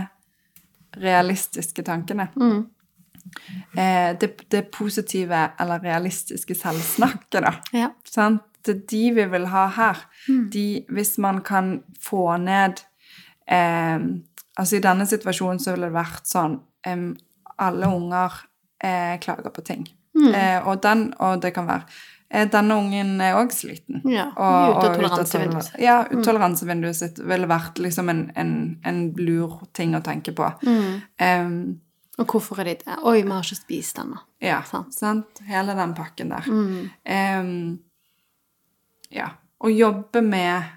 realistiske 0.97 1.83
tankene, 1.85 2.29
Mm. 2.39 2.65
Eh, 3.77 4.13
det, 4.19 4.29
det 4.51 4.63
positive 4.71 5.49
eller 5.59 5.79
realistiske 5.83 6.55
selvsnakket, 6.55 7.41
da, 7.43 7.53
Ja. 7.73 7.89
Sant? 8.05 8.41
Det 8.67 8.73
er 8.75 8.81
de 8.91 9.03
vi 9.15 9.25
vil 9.31 9.45
ha 9.47 9.67
her. 9.71 9.99
De, 10.51 10.63
hvis 10.91 11.17
man 11.23 11.41
kan 11.41 11.83
få 12.03 12.37
ned 12.37 12.81
eh, 13.47 13.99
Altså 14.59 14.75
I 14.75 14.81
denne 14.83 15.05
situasjonen 15.07 15.59
så 15.61 15.71
ville 15.75 15.87
det 15.87 15.95
vært 15.95 16.25
sånn 16.27 16.57
eh, 16.85 17.05
Alle 17.63 17.87
unger 17.93 18.33
eh, 18.83 19.15
klager 19.23 19.53
på 19.55 19.63
ting. 19.63 19.87
Eh, 20.17 20.67
og, 20.67 20.81
den, 20.83 21.11
og 21.21 21.39
det 21.43 21.53
kan 21.55 21.67
være 21.69 21.85
eh, 22.33 22.47
Denne 22.51 22.75
ungen 22.81 23.21
er 23.21 23.37
òg 23.39 23.51
sliten. 23.55 24.01
Ja, 24.09 24.31
Og- 24.35 24.81
og 24.81 24.95
toleransevinduet 24.97 25.63
sitt. 25.69 25.79
Ja, 25.85 25.99
toleransevinduet 26.09 26.95
sitt 26.97 27.19
ville 27.23 27.47
vært 27.47 27.77
liksom 27.79 28.09
en, 28.09 28.23
en, 28.35 28.53
en 28.83 29.01
lur 29.15 29.61
ting 29.77 29.95
å 29.95 30.01
tenke 30.03 30.33
på. 30.35 30.49
Mm. 30.65 31.01
Em, 31.23 31.79
Og 32.17 32.25
hvorfor 32.25 32.59
er 32.61 32.71
de 32.71 32.77
det? 32.81 32.95
Oi, 33.05 33.19
vi 33.21 33.29
har 33.29 33.45
ikke 33.45 33.59
spist 33.59 33.99
ennå. 34.01 34.17
Ja, 34.41 34.61
Sant. 34.65 34.95
sant? 34.95 35.41
Hele 35.45 35.75
den 35.77 35.93
pakken 35.97 36.31
der. 36.33 36.47
Mm. 36.49 36.89
Um, 37.05 37.51
ja. 39.13 39.29
Å 39.57 39.69
jobbe 39.73 40.21
med 40.25 40.73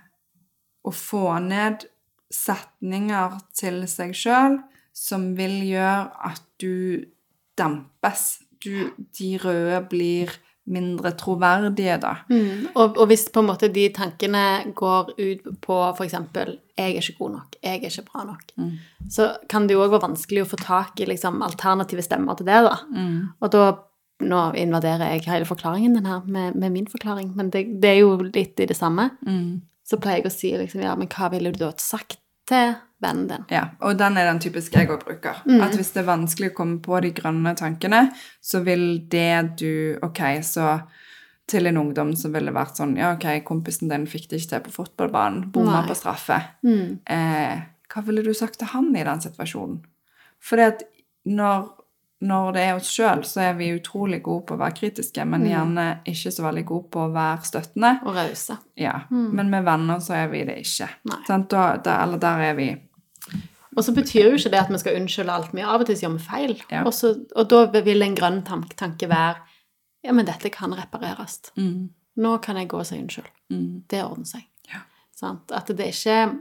å 0.85 0.93
få 0.95 1.39
ned 1.45 1.87
setninger 2.31 3.41
til 3.57 3.83
seg 3.91 4.15
sjøl 4.17 4.61
som 4.97 5.33
vil 5.39 5.59
gjøre 5.69 6.11
at 6.31 6.45
du 6.61 7.05
dempes. 7.59 8.41
Du, 8.61 8.93
de 9.17 9.35
røde 9.41 9.81
blir 9.89 10.33
mindre 10.71 11.15
troverdige, 11.19 11.97
da. 12.03 12.15
Mm. 12.31 12.71
Og, 12.75 12.99
og 13.01 13.07
hvis 13.11 13.27
på 13.33 13.43
en 13.43 13.49
måte 13.49 13.71
de 13.73 13.87
tankene 13.95 14.45
går 14.77 15.15
ut 15.17 15.49
på 15.65 15.79
f.eks.: 15.95 16.19
Jeg 16.77 16.97
er 16.97 17.01
ikke 17.01 17.19
god 17.19 17.33
nok. 17.39 17.57
Jeg 17.63 17.81
er 17.81 17.89
ikke 17.89 18.07
bra 18.13 18.25
nok. 18.29 18.53
Mm. 18.57 19.00
Så 19.11 19.33
kan 19.51 19.67
det 19.67 19.75
jo 19.75 19.85
òg 19.85 19.95
være 19.95 20.07
vanskelig 20.09 20.45
å 20.45 20.51
få 20.53 20.59
tak 20.61 21.01
i 21.03 21.09
liksom, 21.11 21.41
alternative 21.43 22.05
stemmer 22.07 22.39
til 22.39 22.47
det, 22.47 22.61
da. 22.67 22.77
Mm. 22.95 23.17
Og 23.41 23.55
da 23.55 23.71
Nå 24.21 24.51
invaderer 24.61 25.15
jeg 25.15 25.23
hele 25.31 25.47
forklaringen 25.49 25.95
din 25.97 26.05
her 26.05 26.27
med, 26.29 26.53
med 26.53 26.75
min 26.75 26.85
forklaring, 26.93 27.31
men 27.39 27.49
det, 27.49 27.63
det 27.81 27.95
er 27.95 28.03
jo 28.03 28.19
litt 28.21 28.61
i 28.61 28.67
det 28.69 28.77
samme. 28.77 29.07
Mm. 29.25 29.63
Så 29.89 29.97
pleier 29.97 30.21
jeg 30.21 30.29
å 30.29 30.35
si 30.35 30.51
liksom, 30.61 30.83
ja, 30.85 30.93
men 30.93 31.09
hva 31.09 31.31
ville 31.33 31.49
du 31.55 31.63
da 31.63 31.71
sagt 31.81 32.19
til 32.51 32.75
vennen 33.01 33.31
din? 33.31 33.47
Ja, 33.49 33.65
og 33.81 33.97
den 33.97 34.19
er 34.21 34.29
den 34.29 34.43
typiske 34.45 34.83
jeg 34.83 34.91
òg 34.93 35.07
bruker. 35.07 35.41
At 35.65 35.73
hvis 35.73 35.95
det 35.95 36.03
er 36.03 36.11
vanskelig 36.11 36.53
å 36.53 36.57
komme 36.61 36.83
på 36.85 37.01
de 37.01 37.15
grønne 37.17 37.55
tankene, 37.57 38.11
så 38.45 38.61
vil 38.67 39.07
det 39.09 39.57
du 39.63 39.97
Ok, 40.05 40.21
så 40.45 40.83
til 41.51 41.67
en 41.67 41.81
ungdom 41.81 42.13
så 42.15 42.31
ville 42.31 42.53
det 42.53 42.59
vært 42.61 42.79
sånn 42.79 42.95
Ja, 43.01 43.15
ok, 43.17 43.41
kompisen 43.47 43.91
din 43.91 44.07
fikk 44.11 44.29
det 44.31 44.43
ikke 44.43 44.53
til 44.53 44.65
på 44.69 44.77
fotballbanen. 44.83 45.49
Bomma 45.55 45.83
på 45.89 45.97
straffe. 45.99 46.39
Mm. 46.67 47.01
Eh, 47.09 47.63
hva 47.93 48.03
ville 48.07 48.23
du 48.23 48.33
sagt 48.35 48.59
til 48.61 48.69
han 48.73 48.91
i 48.97 49.05
den 49.07 49.21
situasjonen? 49.23 49.81
For 50.41 50.57
når, 51.27 51.65
når 52.25 52.53
det 52.57 52.63
er 52.65 52.75
oss 52.79 52.91
sjøl, 52.95 53.25
så 53.29 53.41
er 53.51 53.55
vi 53.59 53.73
utrolig 53.77 54.23
gode 54.25 54.47
på 54.49 54.55
å 54.57 54.61
være 54.61 54.77
kritiske, 54.79 55.25
men 55.29 55.45
gjerne 55.49 55.87
ikke 56.09 56.33
så 56.33 56.45
veldig 56.47 56.65
gode 56.69 56.89
på 56.95 57.03
å 57.07 57.11
være 57.13 57.45
støttende. 57.49 57.91
Og 58.07 58.15
rause. 58.17 58.57
Ja, 58.81 58.95
Men 59.11 59.51
med 59.53 59.65
venner 59.65 60.01
så 60.01 60.15
er 60.23 60.29
vi 60.33 60.45
det 60.49 60.59
ikke. 60.63 60.89
Nei. 61.11 61.21
Da, 61.29 61.77
da, 61.77 61.99
eller 62.05 62.19
der 62.23 62.41
er 62.51 62.55
vi 62.61 62.71
Og 63.77 63.85
så 63.87 63.93
betyr 63.95 64.31
jo 64.31 64.37
ikke 64.39 64.51
det 64.51 64.61
at 64.65 64.71
vi 64.73 64.79
skal 64.83 64.97
unnskylde 64.99 65.31
alt 65.33 65.53
vi 65.55 65.63
Av 65.63 65.81
og 65.81 65.87
til 65.87 65.95
gjør 66.01 66.17
vi 66.17 66.25
feil. 66.25 66.57
Ja. 66.73 66.83
Også, 66.89 67.13
og 67.37 67.49
da 67.53 67.81
vil 67.87 68.03
en 68.03 68.17
grønn 68.19 68.41
tank, 68.45 68.73
tanke 68.77 69.09
være 69.09 69.37
Ja, 70.03 70.13
men 70.17 70.25
dette 70.27 70.49
kan 70.51 70.73
repareres. 70.75 71.53
mm, 71.57 71.91
Nå 72.17 72.39
kan 72.43 72.57
jeg 72.57 72.69
gå 72.69 72.79
og 72.81 72.87
si 72.87 72.97
unnskyld. 72.99 73.29
mm, 73.51 73.83
Det 73.89 74.01
ordner 74.05 74.27
seg. 74.27 74.47
Ja. 74.73 74.81
Sant? 75.15 75.53
At 75.53 75.67
det 75.69 75.81
er 75.87 75.93
ikke 75.93 76.39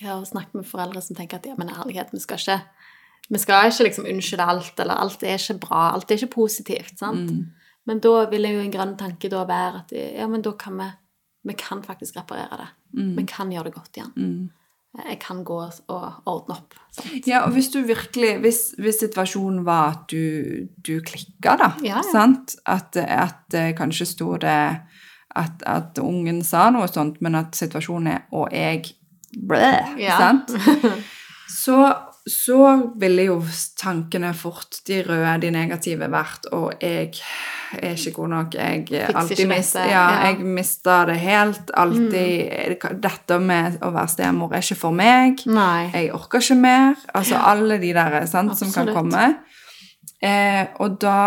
Jeg 0.00 0.08
har 0.08 0.24
snakket 0.24 0.54
med 0.54 0.68
foreldre 0.68 1.02
som 1.04 1.16
tenker 1.18 1.40
at 1.40 1.46
ja, 1.46 1.54
men 1.58 1.72
ærlighet, 1.72 2.12
vi 2.12 2.22
skal 2.22 2.40
ikke 2.40 2.60
vi 3.28 3.38
skal 3.42 3.68
ikke 3.68 3.84
liksom 3.84 4.06
unnskylde 4.08 4.44
alt, 4.48 4.78
eller 4.80 5.00
alt 5.02 5.22
er 5.22 5.36
ikke 5.36 5.58
bra, 5.60 5.90
alt 5.92 6.10
er 6.10 6.16
ikke 6.16 6.34
positivt. 6.38 6.94
sant? 6.98 7.30
mm. 7.30 7.44
Men 7.88 8.00
da 8.04 8.24
vil 8.28 8.44
jo 8.44 8.60
en 8.60 8.72
grønn 8.72 8.96
tanke 9.00 9.28
da 9.32 9.42
være 9.48 9.82
at 9.82 9.92
ja, 9.96 10.26
men 10.28 10.42
da 10.44 10.52
kan 10.60 10.76
vi 10.76 10.88
vi 11.48 11.54
kan 11.54 11.82
faktisk 11.82 12.16
reparere 12.16 12.56
det. 12.60 12.68
Vi 13.16 13.24
kan 13.28 13.52
gjøre 13.52 13.64
det 13.68 13.74
godt 13.74 13.96
igjen. 13.96 14.12
Mm. 14.16 14.50
Jeg 14.98 15.18
kan 15.20 15.44
gå 15.44 15.58
og 15.62 16.12
ordne 16.26 16.56
opp. 16.56 16.74
Sant? 16.90 17.26
Ja, 17.28 17.42
og 17.44 17.52
hvis 17.52 17.68
du 17.68 17.82
virkelig 17.84 18.38
Hvis, 18.40 18.74
hvis 18.78 18.96
situasjonen 19.00 19.66
var 19.66 19.90
at 19.90 20.10
du, 20.10 20.66
du 20.86 21.00
klikka, 21.04 21.56
da, 21.60 21.72
Ja, 21.84 22.00
ja. 22.00 22.02
sant? 22.12 22.56
At, 22.66 22.96
at 22.96 23.54
eh, 23.54 23.74
kanskje 23.76 24.06
sto 24.06 24.36
det 24.40 24.80
at, 25.36 25.62
at 25.66 25.98
ungen 26.02 26.42
sa 26.42 26.70
noe 26.70 26.88
sånt, 26.88 27.20
men 27.20 27.36
at 27.38 27.54
situasjonen 27.54 28.12
er 28.12 28.20
Og 28.32 28.48
jeg 28.52 28.84
Blæh! 29.36 29.94
Ja. 30.00 30.18
Sant? 30.18 30.52
Så, 31.48 31.94
så 32.28 32.92
ville 33.00 33.24
jo 33.24 33.38
tankene 33.80 34.34
fort, 34.36 34.82
de 34.86 35.00
røde, 35.02 35.30
de 35.42 35.50
negative, 35.50 36.10
vært 36.12 36.46
Og 36.52 36.74
jeg 36.84 37.14
er 37.72 37.96
ikke 37.96 38.12
god 38.18 38.28
nok. 38.34 38.54
Jeg 38.54 38.84
alltid 39.16 39.48
mist, 39.48 39.78
ja, 39.80 40.04
jeg 40.26 40.44
mista 40.44 40.98
det 41.08 41.16
helt. 41.22 41.72
Alltid 41.72 42.84
Dette 43.02 43.40
med 43.40 43.80
å 43.80 43.90
være 43.96 44.12
stemor 44.12 44.52
er 44.52 44.64
ikke 44.64 44.78
for 44.78 44.96
meg. 44.96 45.40
Nei. 45.48 45.88
Jeg 45.94 46.12
orker 46.16 46.44
ikke 46.44 46.58
mer. 46.60 47.00
Altså 47.16 47.40
alle 47.40 47.80
de 47.80 47.94
der 47.96 48.20
sant, 48.30 48.54
som 48.60 48.72
kan 48.76 48.92
komme. 48.92 49.24
Eh, 50.22 50.66
og 50.84 51.00
da 51.00 51.18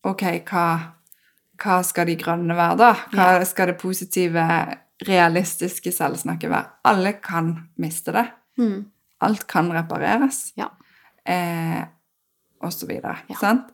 Ok, 0.00 0.22
hva, 0.48 0.64
hva 1.60 1.74
skal 1.84 2.06
de 2.08 2.14
grønne 2.16 2.54
være, 2.56 2.76
da? 2.80 2.92
Hva 3.12 3.44
skal 3.44 3.68
det 3.68 3.80
positive, 3.82 4.44
realistiske 5.08 5.92
selvsnakket 5.94 6.52
være? 6.52 6.76
Alle 6.90 7.14
kan 7.22 7.54
miste 7.80 8.14
det. 8.16 8.26
Mm. 8.60 8.84
Alt 9.24 9.46
kan 9.50 9.70
repareres. 9.72 10.50
Ja. 10.60 10.70
Eh, 11.24 11.82
og 12.60 12.72
så 12.72 12.86
videre. 12.86 13.16
Ja. 13.30 13.38
Sant? 13.40 13.70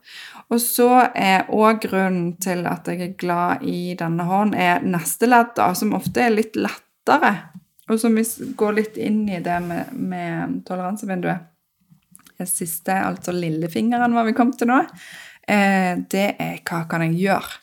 Og 0.53 0.61
så 0.63 0.89
er 1.11 1.49
òg 1.51 1.83
grunnen 1.89 2.37
til 2.43 2.63
at 2.71 2.87
jeg 2.87 3.03
er 3.03 3.19
glad 3.19 3.65
i 3.67 3.97
denne 3.99 4.27
hånden, 4.29 4.55
er 4.55 4.85
neste 4.87 5.27
ledd, 5.27 5.57
da, 5.59 5.73
som 5.75 5.97
ofte 5.99 6.23
er 6.23 6.37
litt 6.37 6.55
lettere. 6.59 7.33
Og 7.91 7.99
som 8.03 8.15
vi 8.19 8.23
går 8.59 8.79
litt 8.79 8.97
inn 8.99 9.25
i 9.31 9.43
det 9.43 9.59
med, 9.63 9.93
med 9.95 10.61
toleransevinduet. 10.67 11.53
Det 12.37 12.47
siste, 12.51 12.93
altså 12.93 13.33
lillefingeren, 13.33 14.15
var 14.15 14.27
vi 14.27 14.35
kom 14.37 14.51
til 14.55 14.69
nå, 14.71 14.83
eh, 15.49 15.95
det 16.11 16.27
er 16.43 16.59
hva 16.67 16.83
kan 16.91 17.07
jeg 17.07 17.17
gjøre? 17.25 17.63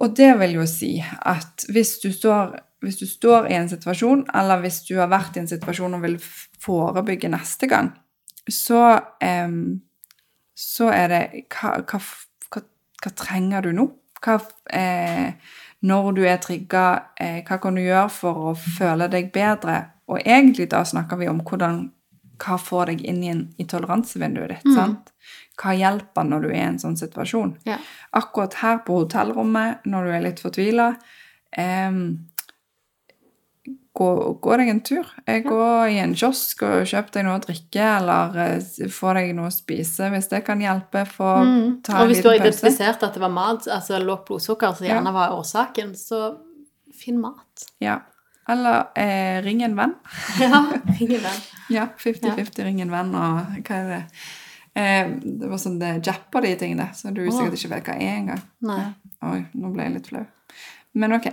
Og 0.00 0.16
det 0.16 0.32
vil 0.40 0.58
jo 0.58 0.66
si 0.68 0.98
at 1.00 1.64
hvis 1.72 1.96
du, 2.02 2.10
står, 2.12 2.56
hvis 2.84 2.98
du 3.00 3.06
står 3.08 3.48
i 3.50 3.56
en 3.56 3.68
situasjon, 3.70 4.26
eller 4.36 4.60
hvis 4.60 4.82
du 4.88 4.96
har 5.00 5.08
vært 5.12 5.36
i 5.36 5.44
en 5.44 5.50
situasjon 5.50 5.96
og 5.96 6.04
vil 6.04 6.18
forebygge 6.62 7.30
neste 7.32 7.68
gang, 7.70 7.92
så, 8.48 8.82
eh, 9.24 9.56
så 10.54 10.90
er 10.92 11.08
det 11.12 11.22
hva, 11.54 11.78
hva, 11.80 12.02
hva, 12.52 12.64
hva 13.02 13.14
trenger 13.16 13.66
du 13.66 13.72
nå? 13.76 13.88
Hva, 14.24 14.38
eh, 14.72 15.32
når 15.86 16.12
du 16.16 16.22
er 16.26 16.38
trigga, 16.42 16.86
eh, 17.20 17.42
hva 17.46 17.60
kan 17.62 17.76
du 17.76 17.82
gjøre 17.84 18.08
for 18.12 18.52
å 18.52 18.54
føle 18.56 19.08
deg 19.12 19.32
bedre? 19.34 19.82
Og 20.08 20.20
egentlig 20.22 20.70
da 20.70 20.84
snakker 20.86 21.18
vi 21.20 21.28
om 21.28 21.42
hvordan, 21.44 21.86
hva 22.42 22.56
får 22.60 22.92
deg 22.92 23.04
inn 23.08 23.22
i, 23.24 23.32
en, 23.32 23.42
i 23.58 23.64
toleransevinduet 23.64 24.54
ditt. 24.54 24.74
sant? 24.76 25.12
Hva 25.56 25.72
hjelper 25.76 26.24
når 26.28 26.42
du 26.42 26.48
er 26.50 26.58
i 26.58 26.66
en 26.68 26.78
sånn 26.78 26.96
situasjon? 27.00 27.54
Ja. 27.64 27.78
akkurat 28.12 28.54
her 28.60 28.78
på 28.84 28.98
hotellrommet, 29.02 29.86
når 29.86 30.04
du 30.04 30.10
er 30.12 30.20
litt 30.26 30.40
fortvila 30.40 30.90
gå, 33.96 34.08
gå 34.44 34.56
deg 34.60 34.68
en 34.68 34.80
tur. 34.84 35.06
Eh, 35.26 35.40
Gå 35.46 35.60
i 35.88 35.96
en 36.02 36.12
kiosk 36.14 36.62
og 36.66 36.82
kjøp 36.88 37.08
deg 37.14 37.24
noe 37.26 37.38
å 37.38 37.42
drikke, 37.44 37.86
eller 37.98 38.36
eh, 38.42 38.90
få 38.92 39.14
deg 39.16 39.32
noe 39.38 39.48
å 39.48 39.54
spise, 39.54 40.10
hvis 40.12 40.28
det 40.32 40.42
kan 40.46 40.60
hjelpe. 40.60 41.06
Få 41.08 41.30
Mm. 41.46 41.80
ta 41.82 42.02
Og 42.02 42.10
hvis 42.10 42.20
du 42.22 42.28
har 42.28 42.36
identifisert 42.36 43.02
at 43.02 43.14
det 43.16 43.20
var 43.24 43.32
mat, 43.32 43.64
altså 43.72 43.98
lågt 44.02 44.26
blodsukker, 44.28 44.76
som 44.76 44.86
Ja. 44.86 44.94
gjerne 45.00 45.12
var 45.16 45.32
årsaken, 45.38 45.94
så 45.96 46.36
finn 46.94 47.18
mat. 47.20 47.64
Ja. 47.80 48.00
Eller 48.48 48.86
eh, 48.94 49.40
ring 49.42 49.62
en 49.62 49.74
venn. 49.76 49.94
Ja, 50.38 50.60
ingen 51.00 51.20
venn. 51.20 51.40
Ja, 51.70 51.88
50-50 51.98 52.64
ring 52.64 52.80
en 52.82 52.90
venn, 52.92 53.14
og 53.14 53.56
hva 53.64 53.80
er 53.80 53.88
det? 53.88 54.02
Eh, 54.76 55.08
det 55.40 55.48
var 55.48 55.60
sånn 55.62 55.78
det 55.80 55.94
japper 56.04 56.44
de 56.44 56.54
tingene, 56.60 56.90
så 56.94 57.08
du 57.14 57.22
sikkert 57.32 57.56
ikke 57.56 57.70
vet 57.74 57.86
hva 57.88 57.94
er 57.96 58.16
engang. 58.20 58.42
Oi, 59.24 59.38
nå 59.56 59.70
ble 59.72 59.86
jeg 59.86 59.94
litt 59.96 60.10
flau. 60.10 60.24
Men 60.96 61.12
ok, 61.16 61.26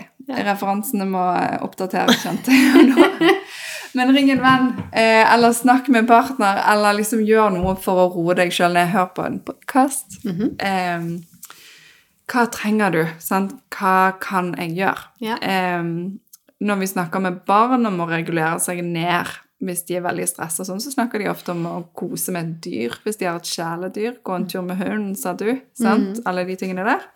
referansene 0.43 1.05
må 1.07 1.21
eh, 1.39 1.57
oppdateres, 1.63 2.21
skjønte 2.23 2.51
jeg. 2.55 3.35
Men 3.95 4.09
ring 4.15 4.31
en 4.33 4.41
venn, 4.41 4.69
eh, 4.91 5.21
eller 5.33 5.53
snakk 5.53 5.87
med 5.93 6.01
en 6.01 6.07
partner, 6.09 6.57
eller 6.71 6.95
liksom 6.97 7.21
gjør 7.27 7.51
noe 7.53 7.75
for 7.79 8.01
å 8.01 8.07
roe 8.15 8.33
deg 8.39 8.49
sjøl 8.55 8.73
ned. 8.73 8.89
Hør 8.95 9.11
på 9.15 9.27
en 9.27 9.37
podkast. 9.45 10.17
Mhm. 10.25 10.55
eh, 10.59 11.05
hva 12.33 12.45
trenger 12.49 12.89
du? 12.95 13.01
Sant? 13.21 13.51
Hva 13.75 14.13
kan 14.23 14.53
jeg 14.57 14.71
gjøre? 14.79 15.01
Ja. 15.21 15.35
Når 16.63 16.77
vi 16.79 16.87
snakker 16.87 17.19
med 17.21 17.41
barn 17.45 17.85
om 17.85 17.99
å 17.99 18.07
regulere 18.09 18.59
seg 18.63 18.79
ned 18.87 19.27
hvis 19.65 19.85
de 19.87 19.97
er 19.97 20.05
veldig 20.05 20.27
stressa, 20.27 20.65
sånn, 20.67 20.81
så 20.83 20.91
snakker 20.93 21.21
de 21.21 21.29
ofte 21.31 21.53
om 21.53 21.65
å 21.69 21.77
kose 21.95 22.33
med 22.35 22.49
et 22.49 22.59
dyr. 22.65 22.99
Hvis 23.05 23.19
de 23.21 23.29
har 23.29 23.39
et 23.39 23.49
kjæledyr, 23.49 24.19
gå 24.23 24.35
en 24.35 24.47
tur 24.49 24.61
med 24.65 24.77
hunden, 24.81 25.15
sa 25.19 25.33
du. 25.37 25.49
Sant? 25.79 26.21
Alle 26.29 26.45
de 26.49 26.57
tingene 26.59 26.85
der. 26.87 27.07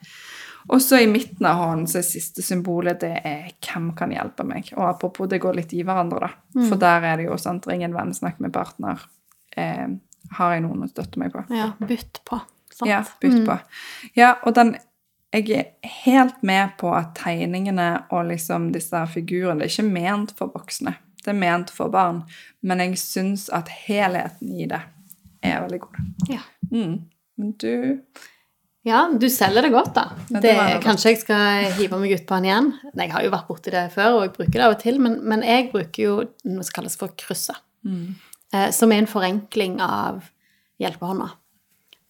Og 0.68 0.82
så 0.84 1.00
i 1.00 1.08
midten 1.08 1.46
av 1.48 1.62
hånden 1.62 1.88
så 1.88 2.02
er 2.02 2.08
siste 2.08 2.44
symbolet 2.44 3.00
det 3.00 3.22
er 3.24 3.52
'hvem 3.62 3.96
kan 3.96 4.12
hjelpe 4.12 4.44
meg'? 4.44 4.74
Og 4.78 4.90
apropos, 4.90 5.30
det 5.30 5.40
går 5.42 5.56
litt 5.56 5.74
i 5.74 5.84
hverandre, 5.84 6.20
da. 6.20 6.30
For 6.68 6.76
der 6.76 7.04
er 7.04 7.18
det 7.18 7.26
jo 7.26 7.38
sant, 7.38 7.68
ring 7.68 7.84
en 7.84 7.94
venn, 7.94 8.14
snakk 8.14 8.40
med 8.40 8.52
partner. 8.52 9.00
Eh, 9.56 9.88
har 10.32 10.54
jeg 10.54 10.64
noen 10.64 10.84
å 10.84 10.90
støtte 10.90 11.18
meg 11.18 11.32
på? 11.32 11.46
Ja, 11.56 11.72
bytt 11.80 12.20
på. 12.26 12.42
Sant? 12.74 12.90
Ja, 12.90 13.04
bytt 13.22 13.46
på. 13.46 13.60
Ja, 14.16 14.36
og 14.44 14.56
den 14.56 14.78
Jeg 15.34 15.50
er 15.52 15.66
helt 15.84 16.42
med 16.42 16.78
på 16.78 16.88
at 16.96 17.14
tegningene 17.16 18.06
og 18.12 18.30
liksom 18.30 18.72
disse 18.72 18.96
figurene 19.12 19.60
Det 19.60 19.66
er 19.66 19.84
ikke 19.84 19.92
ment 19.92 20.32
for 20.38 20.48
voksne. 20.48 20.96
Det 21.28 21.34
er 21.34 21.40
ment 21.42 21.72
for 21.76 21.92
barn. 21.92 22.24
Men 22.63 22.80
jeg 22.86 22.98
syns 23.02 23.50
at 23.54 23.68
helheten 23.84 24.56
i 24.56 24.68
det 24.70 24.80
er 25.44 25.62
veldig 25.66 25.80
god. 25.84 26.02
Ja. 26.32 26.42
Mm. 26.72 26.98
Men 27.38 27.54
du 27.62 27.74
Ja, 28.88 29.02
du 29.12 29.28
selger 29.28 29.66
det 29.66 29.74
godt, 29.74 29.92
da. 29.98 30.06
Ja, 30.32 30.40
det 30.40 30.54
det, 30.56 30.78
kanskje 30.86 31.12
jeg 31.12 31.20
skal 31.26 31.74
hive 31.76 31.98
meg 32.00 32.13
ut 32.16 32.24
på 32.30 32.38
den 32.38 32.48
igjen. 32.48 32.70
Jeg 32.96 33.12
har 33.12 33.26
jo 33.26 33.34
vært 33.34 33.50
borti 33.50 33.74
det 33.74 33.90
før, 33.92 34.13
og 34.16 34.22
jeg 34.24 34.32
bruker 34.38 34.56
det 34.56 34.63
av 34.63 34.76
og 34.78 34.80
til, 34.80 35.02
men, 35.04 35.18
men 35.28 35.44
jeg 35.44 35.68
bruker 35.74 36.04
jo 36.04 36.13
noe 36.48 36.63
som 36.63 36.78
kalles 36.78 36.96
for 36.96 37.12
krysset. 37.20 37.60
Eh, 38.56 38.70
som 38.72 38.92
er 38.96 39.04
en 39.04 39.12
forenkling 39.12 39.82
av 39.84 40.24
hjelpehånda. 40.80 41.28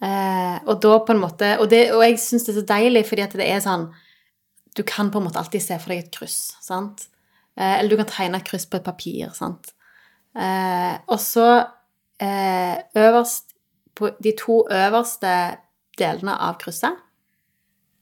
Eh, 0.05 0.57
og 0.69 0.77
da 0.85 0.93
på 1.01 1.15
en 1.15 1.21
måte 1.23 1.55
Og, 1.57 1.65
det, 1.71 1.87
og 1.89 2.03
jeg 2.05 2.19
syns 2.21 2.43
det 2.45 2.51
er 2.51 2.59
så 2.59 2.65
deilig, 2.69 3.01
fordi 3.09 3.23
at 3.23 3.31
det 3.33 3.47
er 3.49 3.63
sånn 3.65 3.87
Du 4.77 4.83
kan 4.85 5.09
på 5.09 5.17
en 5.17 5.25
måte 5.25 5.41
alltid 5.41 5.63
se 5.63 5.77
for 5.81 5.89
deg 5.89 6.03
et 6.03 6.11
kryss, 6.13 6.51
sant? 6.61 7.07
Eh, 7.57 7.79
eller 7.79 7.89
du 7.89 7.97
kan 7.99 8.09
tegne 8.09 8.39
et 8.39 8.47
kryss 8.47 8.67
på 8.69 8.79
et 8.79 8.85
papir, 8.85 9.33
sant? 9.37 9.73
Eh, 10.37 10.95
og 11.09 11.19
så 11.21 11.49
eh, 12.21 12.77
øverst 12.95 13.55
på 13.97 14.11
de 14.21 14.33
to 14.37 14.61
øverste 14.69 15.33
delene 15.97 16.35
av 16.37 16.59
krysset, 16.61 16.99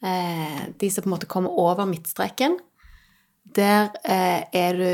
eh, 0.04 0.66
de 0.76 0.90
som 0.92 1.06
på 1.06 1.10
en 1.10 1.16
måte 1.16 1.32
kommer 1.32 1.56
over 1.56 1.88
midtstreken, 1.88 2.60
der 3.56 3.94
er 4.04 4.76
du, 4.76 4.90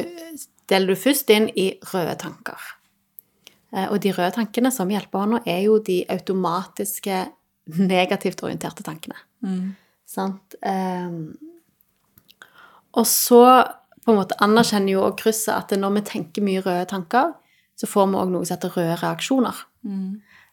deler 0.70 0.94
du 0.94 1.00
først 1.00 1.32
inn 1.34 1.48
i 1.58 1.72
røde 1.94 2.14
tanker. 2.22 2.60
Eh, 3.72 3.88
og 3.88 4.02
de 4.04 4.12
røde 4.14 4.34
tankene 4.36 4.72
som 4.74 4.92
hjelpehånda 4.92 5.42
er 5.50 5.64
jo 5.66 5.80
de 5.84 6.02
automatiske 6.12 7.24
negativt 7.80 8.44
orienterte 8.44 8.84
tankene. 8.86 9.18
Sant? 10.12 10.58
Eh, 10.62 11.14
og 12.92 13.08
så 13.08 13.44
på 14.12 14.18
en 14.18 14.22
måte 14.22 14.38
anerkjenner 14.44 14.94
jo 14.94 15.06
og 15.08 15.18
krysset 15.22 15.54
at 15.56 15.74
når 15.80 15.96
vi 15.98 16.04
tenker 16.10 16.46
mye 16.46 16.62
røde 16.66 16.86
tanker, 16.92 17.34
så 17.80 17.90
får 17.90 18.12
vi 18.12 18.20
òg 18.22 18.32
noe 18.34 18.46
som 18.46 18.58
heter 18.58 18.76
røde 18.76 19.00
reaksjoner. 19.02 19.66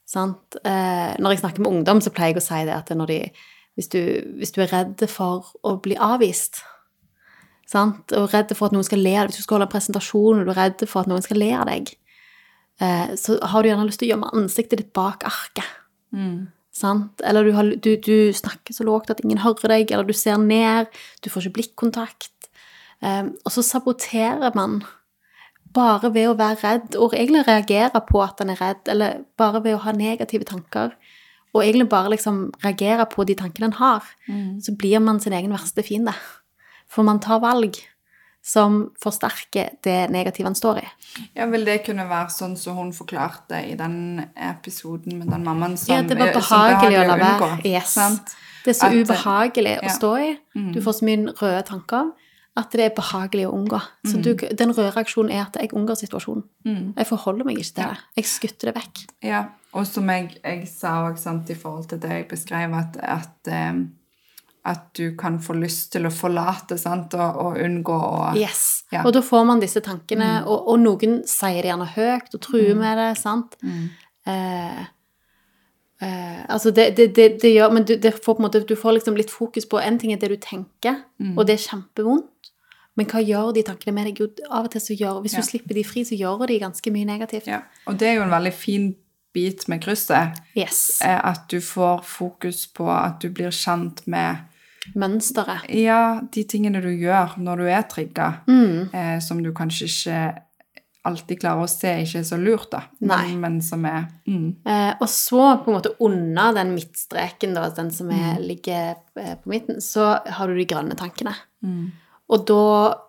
Sant? 0.09 0.57
Eh, 0.64 1.12
når 1.21 1.35
jeg 1.35 1.42
snakker 1.42 1.64
med 1.64 1.73
ungdom, 1.73 2.01
så 2.01 2.12
pleier 2.14 2.33
jeg 2.33 2.40
å 2.40 2.47
si 2.47 2.62
det 2.64 2.77
at 2.77 2.92
de, 3.11 3.21
hvis, 3.77 3.90
du, 3.92 4.01
hvis 4.40 4.55
du 4.55 4.62
er 4.64 4.73
redd 4.73 5.05
for 5.12 5.51
å 5.66 5.77
bli 5.85 5.99
avvist, 6.01 6.62
sant? 7.68 8.14
og 8.16 8.31
redd 8.33 8.55
for 8.57 8.71
at 8.71 8.77
noen 8.77 8.87
skal 8.87 9.03
le 9.05 9.16
av 9.16 9.27
deg, 9.27 9.35
hvis 9.35 9.42
du 9.42 9.47
skal 9.47 9.59
holde 9.59 9.68
en 9.68 9.75
presentasjon 9.75 10.40
og 10.40 10.49
du 10.49 10.53
er 10.55 10.62
redd 10.62 10.87
for 10.88 11.03
at 11.03 11.11
noen 11.12 11.25
skal 11.27 11.42
le 11.42 11.51
av 11.59 11.68
deg, 11.68 11.92
eh, 12.81 13.12
så 13.21 13.37
har 13.53 13.62
du 13.62 13.73
gjerne 13.73 13.88
lyst 13.90 14.01
til 14.01 14.09
å 14.09 14.14
gjemme 14.14 14.33
ansiktet 14.38 14.81
ditt 14.81 14.94
bak 14.97 15.29
arket. 15.29 15.77
Sant? 16.79 17.21
Eller 17.27 17.44
du, 17.44 17.53
har, 17.57 17.68
du, 17.77 17.90
du 18.01 18.33
snakker 18.33 18.73
så 18.77 18.87
lågt 18.87 19.11
at 19.12 19.21
ingen 19.25 19.42
hører 19.42 19.75
deg, 19.75 19.92
eller 19.92 20.09
du 20.09 20.16
ser 20.16 20.38
ned, 20.40 20.88
du 21.21 21.29
får 21.29 21.49
ikke 21.49 21.59
blikkontakt. 21.59 22.47
Um, 23.00 23.34
og 23.46 23.52
så 23.54 23.62
saboterer 23.62 24.54
man 24.58 24.80
bare 25.74 26.11
ved 26.14 26.28
å 26.30 26.37
være 26.38 26.58
redd, 26.64 26.96
og 26.96 27.14
egentlig 27.14 27.44
reagere 27.46 28.00
på 28.08 28.22
at 28.24 28.40
en 28.42 28.50
er 28.50 28.58
redd, 28.61 28.88
eller 28.88 29.20
bare 29.38 29.61
ved 29.62 29.76
å 29.76 29.82
ha 29.84 29.92
negative 29.92 30.44
tanker, 30.48 30.94
og 31.54 31.62
egentlig 31.64 31.88
bare 31.92 32.11
liksom 32.14 32.40
reagere 32.64 33.06
på 33.11 33.24
de 33.28 33.34
tankene 33.38 33.70
en 33.70 33.76
har, 33.78 34.02
så 34.61 34.74
blir 34.76 34.98
man 35.00 35.20
sin 35.20 35.32
egen 35.32 35.52
verste 35.54 35.82
fiende. 35.82 36.12
For 36.88 37.02
man 37.04 37.20
tar 37.20 37.40
valg 37.40 37.76
som 38.44 38.90
forsterker 39.02 39.74
det 39.84 40.11
negative 40.11 40.48
en 40.48 40.54
står 40.56 40.78
i. 40.82 40.87
Ja, 41.37 41.46
Vil 41.52 41.64
det 41.66 41.82
kunne 41.84 42.06
være 42.08 42.30
sånn 42.32 42.56
som 42.56 42.76
hun 42.76 42.92
forklarte 42.96 43.61
i 43.68 43.74
den 43.76 44.22
episoden 44.37 45.18
med 45.18 45.28
den 45.28 45.44
mammaen 45.44 45.76
som 45.76 45.94
Ja, 45.94 46.02
det 46.02 46.16
var 46.18 46.32
som 46.32 46.40
behagelig 46.42 46.98
å 47.02 47.06
la 47.08 47.16
være. 47.16 47.50
Yes. 47.64 47.92
sant? 47.96 48.34
Det 48.64 48.74
er 48.74 48.78
så 48.78 48.87
At- 48.87 48.92
eh, 48.92 49.02
ubehagelig 49.04 49.74
ja. 49.76 49.80
Mm. 49.82 49.88
å 49.88 49.96
stå 49.98 50.12
i. 50.18 50.38
Du 50.72 50.80
får 50.80 50.92
så 51.00 51.04
mye 51.04 51.34
røde 51.34 51.62
tanker 51.66 52.12
at 52.59 52.73
det 52.75 52.85
er 52.88 52.94
behagelig 52.97 53.44
å 53.49 53.53
unngå. 53.55 53.79
Så 54.07 54.18
du, 54.23 54.33
Mm. 54.35 54.57
den 54.57 54.73
røde 54.75 54.90
reaksjonen 54.97 55.31
er 55.33 55.44
at 55.47 55.57
jeg 55.61 55.71
unngår 55.73 55.97
situasjonen. 56.01 56.42
Jeg 56.97 57.07
forholder 57.07 57.47
meg 57.47 57.59
ikke 57.61 57.75
til 57.75 57.85
det. 57.85 57.99
Jeg 58.16 58.25
skutter 58.25 58.73
det 58.73 58.75
vekk. 58.81 59.05
Ja, 59.23 59.44
og 59.73 59.87
som 59.87 60.09
jeg, 60.11 60.35
jeg 60.44 60.66
sa 60.68 60.97
òg, 61.07 61.16
i 61.51 61.55
forhold 61.55 61.88
til 61.88 61.99
det 62.03 62.11
jeg 62.11 62.29
beskrev, 62.29 62.75
at, 62.75 62.97
at, 63.03 63.53
at 64.64 64.85
du 64.99 65.14
kan 65.16 65.38
få 65.38 65.55
lyst 65.55 65.92
til 65.92 66.07
å 66.09 66.11
forlate 66.11 66.79
sant? 66.79 67.14
Og, 67.14 67.37
og 67.47 67.57
unngå 67.62 67.94
å 67.94 68.37
Yes. 68.37 68.83
Ja. 68.92 69.05
Og 69.05 69.12
da 69.12 69.21
får 69.21 69.47
man 69.47 69.61
disse 69.61 69.81
tankene, 69.81 70.44
og, 70.47 70.68
og 70.68 70.79
noen 70.81 71.23
sier 71.27 71.62
det 71.62 71.71
gjerne 71.71 71.90
høyt 71.94 72.35
og 72.35 72.40
truer 72.40 72.75
med 72.75 72.99
det, 72.99 73.11
sant? 73.23 73.57
Mm. 73.62 73.90
Eh, 74.27 74.87
Uh, 75.99 76.44
altså 76.55 76.71
det, 76.71 76.92
det, 76.97 77.09
det, 77.16 77.25
det 77.42 77.51
gjør 77.57 77.73
Men 77.75 77.83
du, 77.83 77.97
får 78.23 78.37
måte, 78.38 78.61
du 78.62 78.77
får 78.79 78.92
liksom 79.01 79.16
litt 79.18 79.33
fokus 79.35 79.64
på 79.66 79.81
En 79.83 79.97
ting 79.99 80.12
er 80.14 80.21
det 80.23 80.29
du 80.31 80.37
tenker, 80.38 81.01
Mm. 81.18 81.33
og 81.37 81.49
det 81.49 81.57
er 81.57 81.64
kjempevondt. 81.64 82.29
Men 82.98 83.06
hva 83.06 83.20
gjør 83.22 83.52
de 83.54 83.62
tankene 83.62 83.94
med 83.94 84.08
deg? 84.11 84.18
Jo, 84.24 84.26
av 84.50 84.64
og 84.66 84.72
til 84.74 84.80
så 84.82 84.96
gjør 84.98 85.20
Hvis 85.22 85.37
Ja. 85.37 85.40
du 85.40 85.46
slipper 85.46 85.74
de 85.78 85.84
fri, 85.87 86.02
så 86.04 86.18
gjør 86.18 86.46
de 86.50 86.58
ganske 86.58 86.90
mye 86.92 87.06
negativt. 87.06 87.46
Ja. 87.46 87.61
Og 87.87 87.96
det 88.00 88.08
er 88.11 88.14
jo 88.18 88.22
en 88.26 88.30
veldig 88.34 88.52
fin 88.52 88.88
bit 89.34 89.68
med 89.68 89.80
krysset. 89.84 90.34
Yes. 90.56 90.98
er 91.04 91.20
At 91.24 91.46
du 91.48 91.61
får 91.61 92.02
fokus 92.04 92.66
på 92.66 92.88
at 92.90 93.20
du 93.20 93.28
blir 93.30 93.50
kjent 93.54 94.02
med 94.08 94.38
Mønsteret. 94.96 95.68
ja, 95.74 96.20
de 96.32 96.44
tingene 96.44 96.80
du 96.82 96.88
gjør 96.88 97.37
når 97.38 97.56
du 97.58 97.64
er 97.68 97.82
trigga, 97.82 98.40
Mm. 98.48 98.88
eh, 98.94 99.18
som 99.20 99.42
du 99.42 99.52
kanskje 99.52 99.84
ikke 99.87 100.42
alltid 101.04 101.40
klarer 101.40 101.62
å 101.64 101.68
se 101.68 101.88
ikke 102.02 102.18
er 102.18 102.22
så 102.24 102.37
lurt, 102.42 102.70
da. 102.70 102.82
Men, 103.00 103.40
men 103.40 103.61
som 103.62 103.84
er 103.84 104.08
mm, 104.26 104.56
Eh, 104.66 104.94
og 105.00 105.08
så 105.08 105.62
på 105.64 105.68
en 105.70 105.76
måte 105.80 105.94
under 106.00 106.52
den 106.54 106.74
midtstreken, 106.74 107.54
da, 107.54 107.68
den 107.70 107.90
som 107.90 108.11
er, 108.11 108.37
Mm. 108.38 108.46
ligger 108.48 108.96
eh, 109.16 109.34
på 109.37 109.46
midten, 109.46 109.76
så 109.80 110.20
har 110.26 110.46
du 110.48 110.54
de 110.56 110.64
grønne 110.66 110.96
tankene. 110.96 111.34
mm, 111.62 111.92
Og 112.28 112.44
da, 112.48 112.62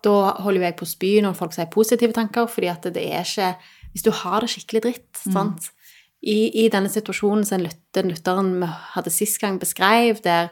da 0.04 0.14
holder 0.40 0.60
jo 0.62 0.66
jeg 0.66 0.76
på 0.78 0.86
å 0.86 0.90
spy 0.94 1.10
når 1.20 1.34
folk 1.36 1.52
sier 1.52 1.68
positive 1.72 2.12
tanker, 2.16 2.46
fordi 2.48 2.70
at 2.72 2.88
det 2.94 3.04
er 3.12 3.26
ikke 3.26 3.54
Hvis 3.92 4.04
du 4.06 4.10
har 4.14 4.40
det 4.40 4.50
skikkelig 4.52 4.82
dritt, 4.82 5.20
Mm. 5.26 5.32
sant 5.32 5.70
I, 6.22 6.64
I 6.64 6.68
denne 6.68 6.88
situasjonen 6.88 7.44
som 7.44 7.64
den 7.94 8.10
lytteren 8.12 8.60
vi 8.60 8.66
hadde 8.94 9.10
sist 9.10 9.40
gang 9.40 9.58
beskrev, 9.58 10.20
der, 10.22 10.48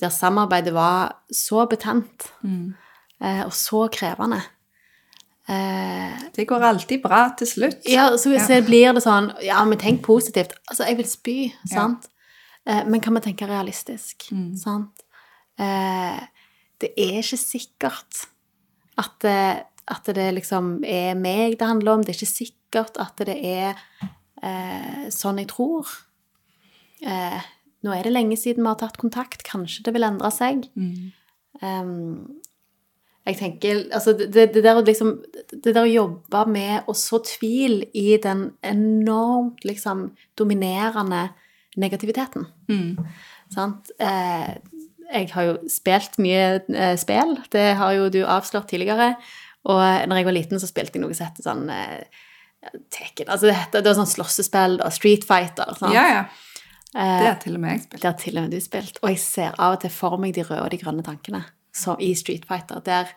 der 0.00 0.10
samarbeidet 0.10 0.74
var 0.74 1.14
så 1.32 1.64
betent 1.70 2.28
mm. 2.42 2.74
eh, 3.22 3.44
og 3.46 3.52
så 3.54 3.88
krevende 3.88 4.42
eh, 5.48 6.18
Det 6.34 6.46
går 6.48 6.66
alltid 6.68 7.02
bra 7.02 7.28
til 7.38 7.46
slutt. 7.46 7.88
Ja, 7.88 8.10
så, 8.16 8.34
Ja. 8.34 8.60
blir 8.60 8.92
det 8.92 9.02
sånn 9.02 9.32
Ja, 9.42 9.64
men 9.64 9.78
tenk 9.78 10.02
positivt. 10.02 10.52
Altså, 10.68 10.84
jeg 10.88 10.96
vil 10.96 11.06
spy, 11.08 11.52
sant? 11.72 12.08
Eh, 12.66 12.84
men 12.84 13.00
kan 13.00 13.14
vi 13.14 13.20
tenke 13.20 13.46
realistisk? 13.48 14.30
Mm. 14.32 14.56
Sant? 14.56 15.02
Eh, 15.58 16.20
det 16.82 16.90
er 16.98 17.20
ikke 17.20 17.40
sikkert 17.40 18.24
at 19.00 19.16
det, 19.24 19.64
at 19.90 20.10
det 20.16 20.28
liksom 20.38 20.76
er 20.86 21.14
meg 21.18 21.58
det 21.60 21.68
handler 21.68 21.96
om. 21.98 22.04
Det 22.04 22.14
er 22.14 22.20
ikke 22.20 22.30
sikkert 22.44 22.98
at 23.02 23.20
det 23.26 23.36
er 23.38 23.74
eh, 24.42 25.10
sånn 25.14 25.40
jeg 25.42 25.50
tror. 25.52 25.90
Eh, 27.04 27.42
nå 27.84 27.92
er 27.92 28.06
det 28.06 28.14
lenge 28.14 28.38
siden 28.40 28.64
vi 28.64 28.70
har 28.70 28.80
tatt 28.80 28.98
kontakt. 29.00 29.44
Kanskje 29.46 29.84
det 29.86 29.94
vil 29.96 30.06
endre 30.06 30.30
seg. 30.34 30.66
Mm. 30.78 31.12
Um, 31.62 32.40
jeg 33.24 33.38
tenker 33.38 33.84
Altså, 33.94 34.12
det, 34.12 34.32
det, 34.54 34.62
der, 34.64 34.80
liksom, 34.84 35.14
det 35.52 35.72
der 35.72 35.84
å 35.84 35.90
jobbe 35.90 36.44
med 36.50 36.88
å 36.90 36.94
så 36.98 37.20
tvil 37.24 37.84
i 37.96 38.18
den 38.20 38.50
enormt 38.64 39.64
liksom 39.64 40.10
dominerende 40.38 41.28
negativiteten. 41.80 42.46
Mm. 42.68 42.98
Sant? 43.52 43.92
Eh, 43.98 44.54
jeg 45.12 45.30
har 45.34 45.42
jo 45.48 45.54
spilt 45.70 46.18
mye 46.22 46.44
eh, 46.74 46.94
spill. 47.00 47.36
Det 47.52 47.74
har 47.80 47.92
jo 47.96 48.08
du 48.12 48.20
avslørt 48.24 48.68
tidligere. 48.70 49.14
Og 49.64 49.80
når 50.08 50.16
jeg 50.20 50.24
var 50.28 50.36
liten, 50.36 50.60
så 50.60 50.68
spilte 50.68 50.98
jeg 50.98 51.04
noe 51.04 51.14
som 51.16 51.26
heter 51.30 51.46
sånn 51.46 51.68
eh, 51.72 52.22
Tekken 52.92 53.28
Altså, 53.28 53.46
det, 53.50 53.54
heter, 53.58 53.82
det 53.84 53.90
var 53.92 53.98
sånn 53.98 54.08
slåssespill, 54.14 54.78
og 54.80 54.92
Street 54.96 55.24
Fighter. 55.28 55.74
Sant? 55.76 55.92
Ja, 55.92 56.04
ja. 56.08 56.22
Eh, 56.96 57.18
Det 57.20 57.26
har 57.28 57.40
til 57.42 57.56
og 57.58 57.60
med 57.64 57.74
jeg 57.74 57.82
spilt. 57.84 58.00
det 58.02 58.08
har 58.08 58.18
til 58.22 58.38
og 58.38 58.42
med 58.46 58.54
du 58.56 58.60
spilt. 58.64 58.98
Og 59.02 59.10
jeg 59.12 59.20
ser 59.20 59.58
av 59.58 59.76
og 59.76 59.82
til 59.84 59.92
for 59.92 60.16
meg 60.22 60.32
de 60.36 60.44
røde 60.48 60.62
og 60.64 60.70
de 60.72 60.78
grønne 60.80 61.04
tankene 61.04 61.42
som 61.74 62.00
i 62.00 62.12
Street 62.16 62.44
Fighter. 62.48 62.80
Der, 62.86 63.10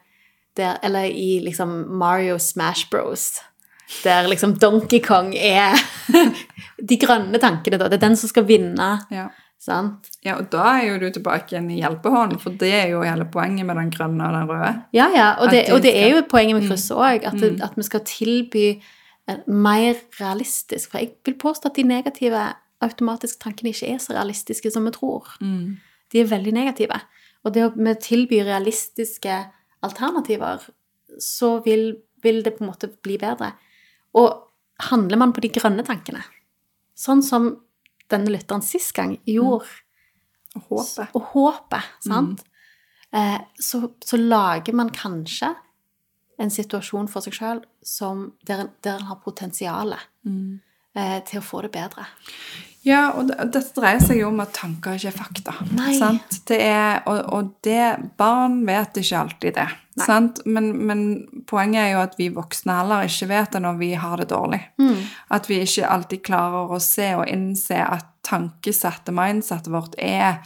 der, 0.57 0.79
eller 0.83 1.05
i 1.07 1.37
liksom 1.45 1.77
Mario 1.99 2.37
Smash 2.41 2.89
Bros. 2.91 3.37
Der 4.03 4.27
liksom 4.27 4.57
Donkey 4.59 4.99
Kong 4.99 5.29
er 5.37 5.77
de 6.89 6.97
grønne 6.99 7.39
tankene, 7.39 7.77
da. 7.79 7.87
Det 7.87 7.99
er 8.01 8.07
den 8.09 8.17
som 8.19 8.31
skal 8.31 8.47
vinne. 8.49 8.89
Ja. 9.13 9.29
Sant? 9.59 10.07
ja, 10.23 10.35
og 10.37 10.51
da 10.53 10.63
er 10.77 10.83
jo 10.85 10.99
du 11.01 11.09
tilbake 11.11 11.49
igjen 11.51 11.71
i 11.73 11.79
hjelpehånden, 11.81 12.39
for 12.39 12.53
det 12.61 12.69
er 12.73 12.91
jo 12.93 13.01
hele 13.01 13.25
poenget 13.25 13.65
med 13.65 13.75
den 13.75 13.89
grønne 13.91 14.27
og 14.27 14.35
den 14.35 14.49
røde. 14.51 14.69
Ja, 14.93 15.07
ja. 15.15 15.31
Og 15.41 15.49
det, 15.51 15.63
og 15.73 15.81
det 15.83 15.95
er 15.97 16.13
jo 16.13 16.21
poenget 16.29 16.59
med 16.59 16.69
krysset 16.69 16.95
òg. 16.95 17.25
At, 17.25 17.33
Mm. 17.33 17.61
at 17.63 17.73
vi 17.75 17.83
skal 17.83 17.99
tilby 18.05 18.81
mer 19.47 19.95
realistisk 20.21 20.91
For 20.91 20.99
jeg 20.99 21.11
vil 21.25 21.35
påstå 21.35 21.69
at 21.69 21.75
de 21.75 21.83
negative 21.83 22.53
automatiske 22.81 23.39
tankene 23.41 23.73
ikke 23.73 23.89
er 23.93 23.97
så 23.97 24.13
realistiske 24.13 24.71
som 24.71 24.85
vi 24.85 24.91
tror. 24.91 25.27
Mm. 25.41 25.77
De 26.13 26.19
er 26.21 26.29
veldig 26.29 26.53
negative. 26.53 27.01
Og 27.43 27.53
det 27.53 27.65
å 27.65 27.95
tilby 28.01 28.43
realistiske 28.45 29.45
alternativer, 29.83 30.69
så 31.19 31.57
vil, 31.65 31.95
vil 32.23 32.43
det 32.43 32.53
på 32.57 32.63
en 32.63 32.71
måte 32.71 32.89
bli 33.03 33.17
bedre. 33.17 33.51
Og 34.13 34.43
handler 34.91 35.17
man 35.17 35.33
på 35.33 35.41
de 35.41 35.49
grønne 35.49 35.83
tankene, 35.83 36.21
sånn 36.97 37.23
som 37.23 37.55
denne 38.11 38.31
lytteren 38.33 38.63
sist 38.65 38.93
gang 38.95 39.17
gjorde, 39.27 39.67
Og 40.55 40.61
håpet. 40.69 41.15
og 41.15 41.21
håpet, 41.33 41.89
sant, 42.01 42.43
eh, 43.13 43.39
så, 43.59 43.91
så 44.03 44.17
lager 44.17 44.73
man 44.73 44.89
kanskje 44.89 45.51
en 46.39 46.49
situasjon 46.53 47.07
for 47.09 47.25
seg 47.25 47.33
sjøl 47.33 47.61
der, 48.47 48.67
der 48.85 48.99
en 48.99 49.07
har 49.09 49.19
potensialet. 49.23 49.99
Mm. 50.25 50.59
Eh, 50.97 51.19
til 51.27 51.39
å 51.39 51.45
få 51.45 51.61
det 51.67 51.71
bedre. 51.77 52.05
Ja, 52.87 53.09
og 53.19 53.27
det- 53.27 53.51
dette 53.51 53.73
dreier 53.75 53.99
seg 53.99 54.19
jo 54.21 54.29
om 54.29 54.39
at 54.39 54.53
tanker 54.55 54.95
ikke 54.95 55.09
er 55.09 55.17
fakta. 55.17 55.53
Det 56.47 56.59
er, 56.61 57.01
og, 57.05 57.33
og 57.33 57.49
det, 57.67 58.15
barn 58.17 58.61
vet 58.65 58.95
ikke 59.01 59.19
alltid 59.19 59.53
det. 59.57 59.67
Sant? 60.05 60.39
Men, 60.45 60.69
men 60.87 61.01
poenget 61.49 61.81
er 61.81 61.91
jo 61.95 62.03
at 62.05 62.13
vi 62.19 62.29
voksne 62.29 62.75
heller 62.77 63.07
ikke 63.09 63.27
vet 63.31 63.51
det 63.57 63.61
når 63.65 63.77
vi 63.81 63.89
har 63.97 64.17
det 64.21 64.29
dårlig. 64.29 64.61
At 65.33 65.49
vi 65.49 65.57
ikke 65.65 65.89
alltid 65.89 66.23
klarer 66.23 66.71
å 66.71 66.79
se 66.79 67.09
og 67.17 67.27
innse 67.27 67.79
at 67.83 68.05
tankesettet, 68.27 69.11
mindsettet 69.15 69.71
vårt, 69.73 69.95
er, 69.97 70.37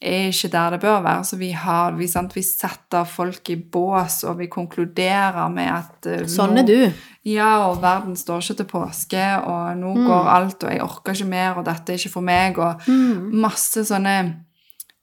er 0.00 0.28
ikke 0.28 0.48
der 0.52 0.70
det 0.74 0.80
bør 0.80 1.00
være. 1.02 1.24
Så 1.24 1.36
vi, 1.36 1.50
har, 1.50 1.92
vi, 1.96 2.06
sant? 2.10 2.34
vi 2.36 2.42
setter 2.42 3.04
folk 3.04 3.50
i 3.50 3.56
bås, 3.56 4.22
og 4.24 4.38
vi 4.38 4.46
konkluderer 4.52 5.48
med 5.52 5.70
at 5.72 6.08
uh, 6.22 6.26
Sånn 6.28 6.58
er 6.58 6.66
du. 6.68 6.92
ja, 7.24 7.68
og 7.68 7.80
verden 7.82 8.16
står 8.16 8.42
ikke 8.42 8.56
til 8.62 8.70
påske, 8.72 9.26
og 9.44 9.76
nå 9.78 9.94
Mm. 9.94 10.06
går 10.06 10.28
alt, 10.28 10.64
og 10.64 10.70
jeg 10.72 10.82
orker 10.82 11.12
ikke 11.14 11.28
mer, 11.30 11.54
og 11.58 11.64
dette 11.64 11.92
er 11.92 11.96
ikke 11.98 12.12
for 12.12 12.20
meg, 12.22 12.58
og 12.58 12.80
Mm. 12.88 13.30
masse 13.40 13.84
sånne 13.84 14.16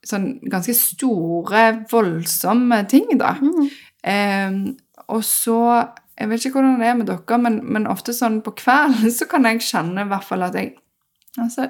sånn 0.05 0.39
ganske 0.49 0.73
store, 0.73 1.85
voldsomme 1.91 2.87
ting, 2.89 3.17
da. 3.19 3.35
Mm. 3.41 3.69
Um, 4.01 4.77
og 5.07 5.23
så 5.23 5.87
Jeg 6.17 6.29
vet 6.29 6.45
ikke 6.45 6.59
hvordan 6.59 6.79
det 6.79 6.87
er 6.87 6.93
med 6.97 7.07
dere, 7.07 7.37
men, 7.41 7.59
men 7.73 7.87
ofte 7.87 8.13
sånn 8.13 8.41
på 8.45 8.51
kvelden 8.57 9.09
så 9.17 9.25
kan 9.29 9.43
jeg 9.45 9.61
kjenne 9.61 10.01
i 10.05 10.09
hvert 10.09 10.23
fall 10.27 10.43
at 10.43 10.53
jeg 10.53 10.75
Altså, 11.39 11.67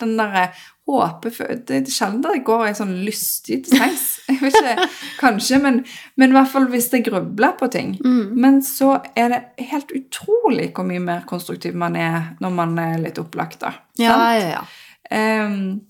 den 0.00 0.16
derre 0.18 0.50
håpet 0.90 1.66
Det 1.68 1.76
er 1.76 1.90
sjelden 1.92 2.24
jeg 2.34 2.42
går 2.46 2.64
i 2.66 2.72
sånn 2.74 2.94
lystig 3.06 3.60
til 3.66 3.78
sengs. 3.78 4.06
Jeg 4.30 4.38
vet 4.44 4.56
ikke, 4.56 4.86
kanskje, 5.18 5.58
men, 5.62 5.80
men 6.18 6.30
i 6.30 6.36
hvert 6.36 6.50
fall 6.52 6.68
hvis 6.70 6.86
jeg 6.92 7.02
grubler 7.08 7.56
på 7.58 7.66
ting. 7.72 7.96
Mm. 8.04 8.36
Men 8.40 8.60
så 8.62 8.92
er 9.18 9.32
det 9.32 9.40
helt 9.72 9.90
utrolig 9.96 10.68
hvor 10.76 10.86
mye 10.86 11.02
mer 11.02 11.24
konstruktiv 11.28 11.74
man 11.78 11.98
er 11.98 12.32
når 12.40 12.54
man 12.54 12.76
er 12.78 12.94
litt 13.02 13.18
opplagt, 13.18 13.58
da. 13.64 13.72
Ja, 13.98 14.16
ja, 14.38 14.52
ja. 14.54 14.62
Um, 15.10 15.80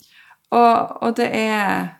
og, 0.56 0.96
og 1.04 1.16
det 1.20 1.28
er 1.36 1.90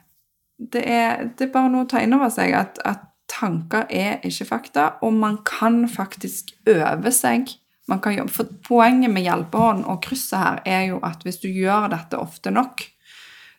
det 0.73 0.83
er, 0.85 1.29
det 1.39 1.47
er 1.49 1.53
bare 1.53 1.71
noe 1.73 1.87
å 1.87 1.89
ta 1.89 2.03
inn 2.05 2.17
over 2.17 2.33
seg 2.33 2.53
at, 2.57 2.81
at 2.85 3.07
tanker 3.31 3.87
er 3.89 4.21
ikke 4.27 4.49
fakta, 4.49 4.87
og 5.05 5.15
man 5.17 5.39
kan 5.47 5.85
faktisk 5.89 6.53
øve 6.69 7.13
seg. 7.15 7.55
Man 7.91 8.01
kan 8.03 8.17
jobbe, 8.17 8.33
for 8.35 8.57
Poenget 8.67 9.13
med 9.13 9.27
hjelpehånd 9.27 9.85
og 9.91 10.03
krysset 10.05 10.39
her 10.39 10.61
er 10.69 10.85
jo 10.93 11.01
at 11.07 11.25
hvis 11.27 11.41
du 11.43 11.49
gjør 11.51 11.91
dette 11.93 12.19
ofte 12.21 12.53
nok, 12.55 12.85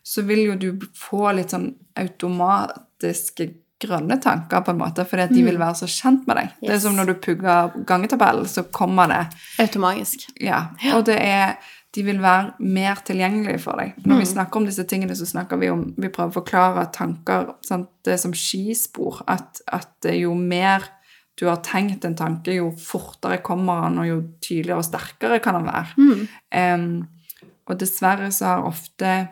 så 0.02 0.24
vil 0.26 0.46
jo 0.48 0.54
du 0.58 0.86
få 0.98 1.30
litt 1.36 1.52
sånn 1.52 1.68
automatiske 2.00 3.52
grønne 3.82 4.16
tanker, 4.22 4.62
på 4.62 4.72
en 4.72 4.80
måte, 4.80 5.04
fordi 5.08 5.26
at 5.26 5.34
de 5.34 5.42
vil 5.42 5.58
være 5.58 5.80
så 5.82 5.88
kjent 5.90 6.26
med 6.28 6.38
deg. 6.38 6.56
Det 6.62 6.74
er 6.76 6.82
som 6.84 6.96
når 6.96 7.10
du 7.10 7.14
pugger 7.24 7.72
gangetabellen, 7.88 8.46
så 8.48 8.64
kommer 8.70 9.10
det 9.10 9.22
Automagisk. 9.62 10.28
ja, 10.40 10.68
og 10.94 11.06
det 11.10 11.18
er 11.18 11.56
de 11.92 12.02
vil 12.06 12.22
være 12.22 12.54
mer 12.64 13.02
tilgjengelige 13.04 13.60
for 13.60 13.76
deg. 13.76 13.98
Når 14.08 14.22
vi 14.22 14.28
snakker 14.30 14.60
om 14.60 14.66
disse 14.68 14.84
tingene, 14.88 15.16
så 15.16 15.26
snakker 15.28 15.58
vi 15.60 15.68
om 15.68 15.82
Vi 16.00 16.08
prøver 16.08 16.32
å 16.32 16.38
forklare 16.38 16.86
tanker 16.94 17.50
sant? 17.66 17.90
Det 18.00 18.14
er 18.14 18.22
som 18.22 18.32
skispor. 18.32 19.20
At, 19.28 19.60
at 19.68 20.08
jo 20.16 20.32
mer 20.32 20.86
du 21.40 21.46
har 21.48 21.56
tenkt 21.64 22.04
en 22.04 22.14
tanke, 22.16 22.52
jo 22.54 22.70
fortere 22.76 23.38
kommer 23.42 23.86
han, 23.86 23.98
og 24.02 24.06
jo 24.08 24.16
tydeligere 24.44 24.78
og 24.82 24.84
sterkere 24.84 25.38
kan 25.42 25.54
han 25.58 25.64
være. 25.70 26.26
Em, 26.52 26.88
og 27.70 27.78
dessverre 27.80 28.30
så 28.34 28.44
har 28.50 28.66
ofte 28.68 29.28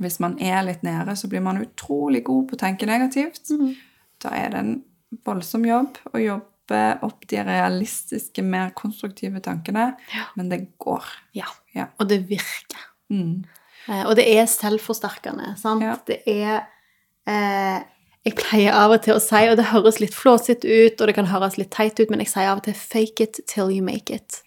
Hvis 0.00 0.16
man 0.20 0.38
er 0.40 0.62
litt 0.64 0.82
nede, 0.82 1.12
så 1.16 1.28
blir 1.28 1.42
man 1.44 1.60
utrolig 1.60 2.22
god 2.24 2.46
på 2.48 2.56
å 2.56 2.58
tenke 2.62 2.86
negativt. 2.88 3.50
Da 4.24 4.30
er 4.34 4.48
det 4.50 4.58
en 4.58 4.72
voldsom 5.26 5.66
jobb 5.68 5.98
å 6.14 6.18
jobbe 6.18 6.78
opp 7.04 7.26
de 7.28 7.42
realistiske, 7.44 8.42
mer 8.42 8.70
konstruktive 8.74 9.42
tankene. 9.44 9.90
Men 10.34 10.48
det 10.48 10.62
går. 10.80 11.04
Ja. 11.36 11.44
Ja. 11.76 11.86
Og 12.00 12.08
det 12.08 12.22
virker. 12.30 12.80
Mm. 13.12 13.44
Eh, 13.88 14.06
Og 14.06 14.16
det 14.16 14.24
er 14.32 14.46
selvforsterkende. 14.48 15.52
Sant? 15.60 15.82
Ja. 15.84 15.98
Det 16.06 16.22
er 16.26 16.62
eh, 17.28 17.82
Jeg 18.22 18.36
pleier 18.38 18.76
av 18.78 18.92
og 18.94 19.02
til 19.02 19.16
å 19.16 19.22
si, 19.22 19.40
og 19.50 19.56
det 19.58 19.70
høres 19.72 19.98
litt 19.98 20.14
flåsete 20.14 20.68
ut, 20.68 21.00
og 21.00 21.08
det 21.08 21.14
kan 21.16 21.26
høres 21.26 21.56
litt 21.58 21.72
teit 21.74 21.98
ut, 21.98 22.10
men 22.10 22.22
jeg 22.22 22.30
sier 22.30 22.52
av 22.52 22.60
og 22.60 22.64
til 22.68 22.74
'fake 22.74 23.24
it 23.24 23.40
till 23.48 23.70
you 23.70 23.82
make 23.82 24.14
it'. 24.14 24.42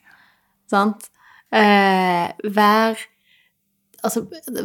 Sant? 0.68 1.10
Eh, 1.52 2.32
vær 2.44 2.96
Altså, 4.06 4.22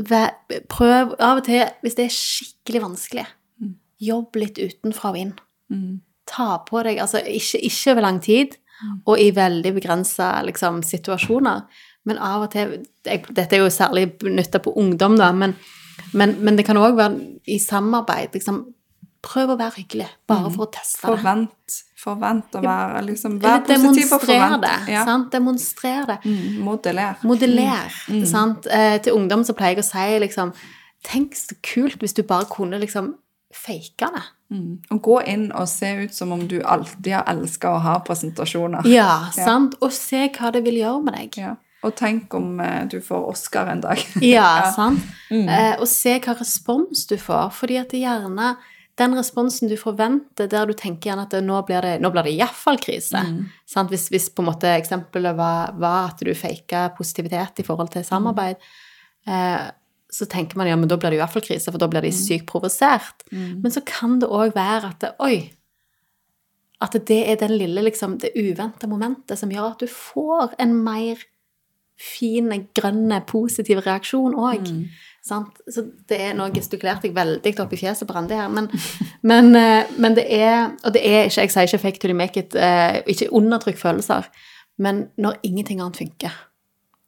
vær, 0.08 0.34
prøv 0.68 1.14
av 1.18 1.38
og 1.40 1.44
til, 1.44 1.64
hvis 1.80 1.94
det 1.96 2.04
er 2.04 2.12
skikkelig 2.12 2.82
vanskelig, 2.82 3.26
jobb 4.00 4.36
litt 4.36 4.58
utenfra 4.58 5.14
og 5.14 5.16
inn. 5.16 5.32
Mm. 5.72 6.00
Ta 6.28 6.58
på 6.68 6.82
deg 6.84 7.00
Altså, 7.00 7.22
ikke, 7.24 7.60
ikke 7.64 7.94
over 7.94 8.04
lang 8.04 8.20
tid, 8.20 8.58
og 9.06 9.20
i 9.20 9.30
veldig 9.36 9.72
begrensa 9.76 10.42
liksom, 10.44 10.82
situasjoner, 10.82 11.62
men 12.04 12.18
av 12.18 12.46
og 12.46 12.52
til 12.52 12.78
jeg, 13.04 13.24
Dette 13.28 13.56
er 13.56 13.64
jo 13.64 13.72
særlig 13.72 14.18
benytta 14.20 14.60
på 14.60 14.72
ungdom, 14.76 15.16
da, 15.20 15.32
men, 15.32 15.54
men, 16.12 16.36
men 16.44 16.56
det 16.56 16.66
kan 16.68 16.76
òg 16.80 16.96
være 16.96 17.40
i 17.48 17.58
samarbeid. 17.58 18.34
Liksom, 18.36 18.62
prøv 19.22 19.52
å 19.52 19.56
være 19.60 19.82
hyggelig, 19.82 20.08
bare 20.30 20.50
for 20.54 20.64
å 20.66 20.70
teste 20.72 21.02
det. 21.02 21.12
Forvent. 21.12 21.78
Forvent 22.00 22.56
å 22.56 22.62
være 22.64 23.02
liksom, 23.04 23.38
Vær 23.42 23.60
positiv 23.66 24.12
og 24.16 24.22
forvent. 24.24 24.62
det. 24.64 24.92
Ja. 24.94 25.04
Sant? 25.04 25.30
Demonstrer 25.32 26.06
det. 26.08 26.18
Mm, 26.24 26.60
modeller. 26.64 27.18
Modeller. 27.28 27.92
Mm. 28.08 28.24
Sant? 28.26 28.66
Eh, 28.66 28.96
til 29.04 29.18
ungdom 29.18 29.44
så 29.44 29.52
pleier 29.56 29.76
jeg 29.76 29.84
å 29.84 29.88
si 29.90 30.20
liksom 30.26 30.54
Tenk 31.00 31.32
så 31.32 31.54
kult 31.64 32.02
hvis 32.02 32.12
du 32.12 32.22
bare 32.28 32.44
kunne 32.44 32.76
liksom 32.76 33.14
fake 33.56 34.08
det. 34.12 34.22
Mm. 34.52 34.78
Og 34.92 34.98
gå 35.02 35.14
inn 35.32 35.46
og 35.56 35.64
se 35.68 35.88
ut 36.04 36.14
som 36.14 36.32
om 36.36 36.42
du 36.48 36.58
alltid 36.60 37.14
har 37.14 37.24
elska 37.32 37.70
å 37.72 37.78
ha 37.80 37.94
presentasjoner. 38.04 38.84
Ja, 38.98 39.30
sant? 39.32 39.78
Og 39.80 39.92
se 39.96 40.26
hva 40.28 40.50
det 40.52 40.60
vil 40.66 40.76
gjøre 40.82 41.00
med 41.06 41.16
deg. 41.16 41.38
Ja. 41.40 41.54
Og 41.86 41.94
tenk 41.96 42.34
om 42.36 42.58
eh, 42.60 42.82
du 42.92 42.98
får 43.00 43.30
Oscar 43.30 43.70
en 43.72 43.80
dag. 43.80 44.02
Ja, 44.20 44.50
sant? 44.76 45.00
Mm. 45.30 45.48
Eh, 45.48 45.72
og 45.80 45.88
se 45.88 46.18
hva 46.20 46.36
respons 46.36 47.06
du 47.08 47.16
får. 47.16 47.48
Fordi 47.56 47.80
at 47.80 47.94
det 47.94 48.02
gjerne 48.04 48.54
den 49.00 49.16
responsen 49.16 49.70
du 49.70 49.76
forventer, 49.80 50.48
der 50.50 50.68
du 50.68 50.74
tenker 50.76 51.10
gjerne 51.10 51.26
at 51.26 51.36
nå 51.44 51.58
blir 51.68 51.84
det, 51.84 51.96
nå 52.04 52.10
blir 52.12 52.26
det 52.26 52.36
iallfall 52.36 52.78
krise. 52.82 53.22
Mm. 53.24 53.42
Sant? 53.68 53.92
Hvis, 53.92 54.08
hvis 54.12 54.28
på 54.34 54.44
en 54.44 54.50
måte 54.50 54.70
eksempelet 54.76 55.36
var, 55.38 55.74
var 55.80 56.12
at 56.12 56.24
du 56.24 56.32
faka 56.36 56.88
positivitet 56.96 57.62
i 57.62 57.66
forhold 57.66 57.92
til 57.94 58.04
samarbeid, 58.06 58.60
eh, 59.26 59.70
så 60.10 60.26
tenker 60.26 60.58
man 60.58 60.68
ja, 60.68 60.76
men 60.76 60.90
da 60.90 60.98
blir 60.98 61.14
det 61.14 61.20
iallfall 61.20 61.44
krise, 61.46 61.70
for 61.70 61.80
da 61.80 61.88
blir 61.90 62.04
de 62.04 62.12
sykt 62.14 62.48
provosert. 62.50 63.24
Mm. 63.30 63.62
Men 63.64 63.74
så 63.74 63.82
kan 63.86 64.18
det 64.20 64.28
òg 64.28 64.54
være 64.58 64.92
at 64.92 65.00
det, 65.04 65.14
oi 65.22 65.56
At 66.80 66.94
det 67.08 67.20
er 67.28 67.36
den 67.36 67.58
lille, 67.60 67.82
liksom, 67.84 68.18
det 68.18 68.32
uventa 68.36 68.88
momentet 68.88 69.38
som 69.38 69.50
gjør 69.52 69.74
at 69.74 69.82
du 69.82 69.90
får 69.90 70.54
en 70.58 70.78
mer 70.84 71.20
fin, 72.00 72.50
grønne, 72.76 73.20
positive 73.28 73.84
reaksjon 73.84 74.34
òg. 74.38 74.68
Mm. 74.72 74.84
Så 75.22 75.84
det 76.08 76.16
er, 76.16 76.34
Nå 76.34 76.46
gestikulerte 76.54 77.10
jeg 77.10 77.16
veldig 77.16 77.52
opp 77.60 77.74
i 77.76 77.78
fjeset 77.80 78.08
på 78.08 78.16
Randi 78.16 78.38
her, 78.38 78.48
men, 78.48 78.70
men, 79.30 79.52
eh, 79.58 79.90
men 80.00 80.16
det 80.16 80.24
er 80.32 80.70
Og 80.80 80.94
det 80.96 81.02
er 81.04 81.28
ikke, 81.28 81.44
jeg 81.44 81.52
sier 81.52 81.68
ikke 81.68 81.82
fake 81.84 82.00
till 82.00 82.14
you 82.14 82.16
make 82.16 82.40
it, 82.40 82.56
eh, 82.56 83.02
ikke 83.06 83.28
undertrykk 83.36 83.78
følelser, 83.78 84.30
men 84.80 85.10
når 85.20 85.42
ingenting 85.44 85.82
annet 85.82 86.00
funker, 86.00 86.32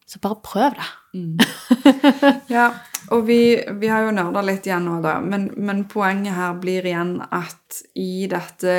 så 0.05 0.19
bare 0.21 0.41
prøv 0.45 0.77
det. 0.77 0.89
Ja, 2.53 2.69
og 3.09 3.25
vi, 3.27 3.57
vi 3.79 3.89
har 3.89 4.05
jo 4.05 4.13
nerda 4.13 4.43
litt 4.45 4.67
igjen 4.67 4.85
nå, 4.85 4.99
da. 5.01 5.17
Men, 5.21 5.49
men 5.57 5.83
poenget 5.89 6.37
her 6.37 6.53
blir 6.61 6.85
igjen 6.85 7.17
at 7.33 7.81
i 7.97 8.27
dette 8.29 8.75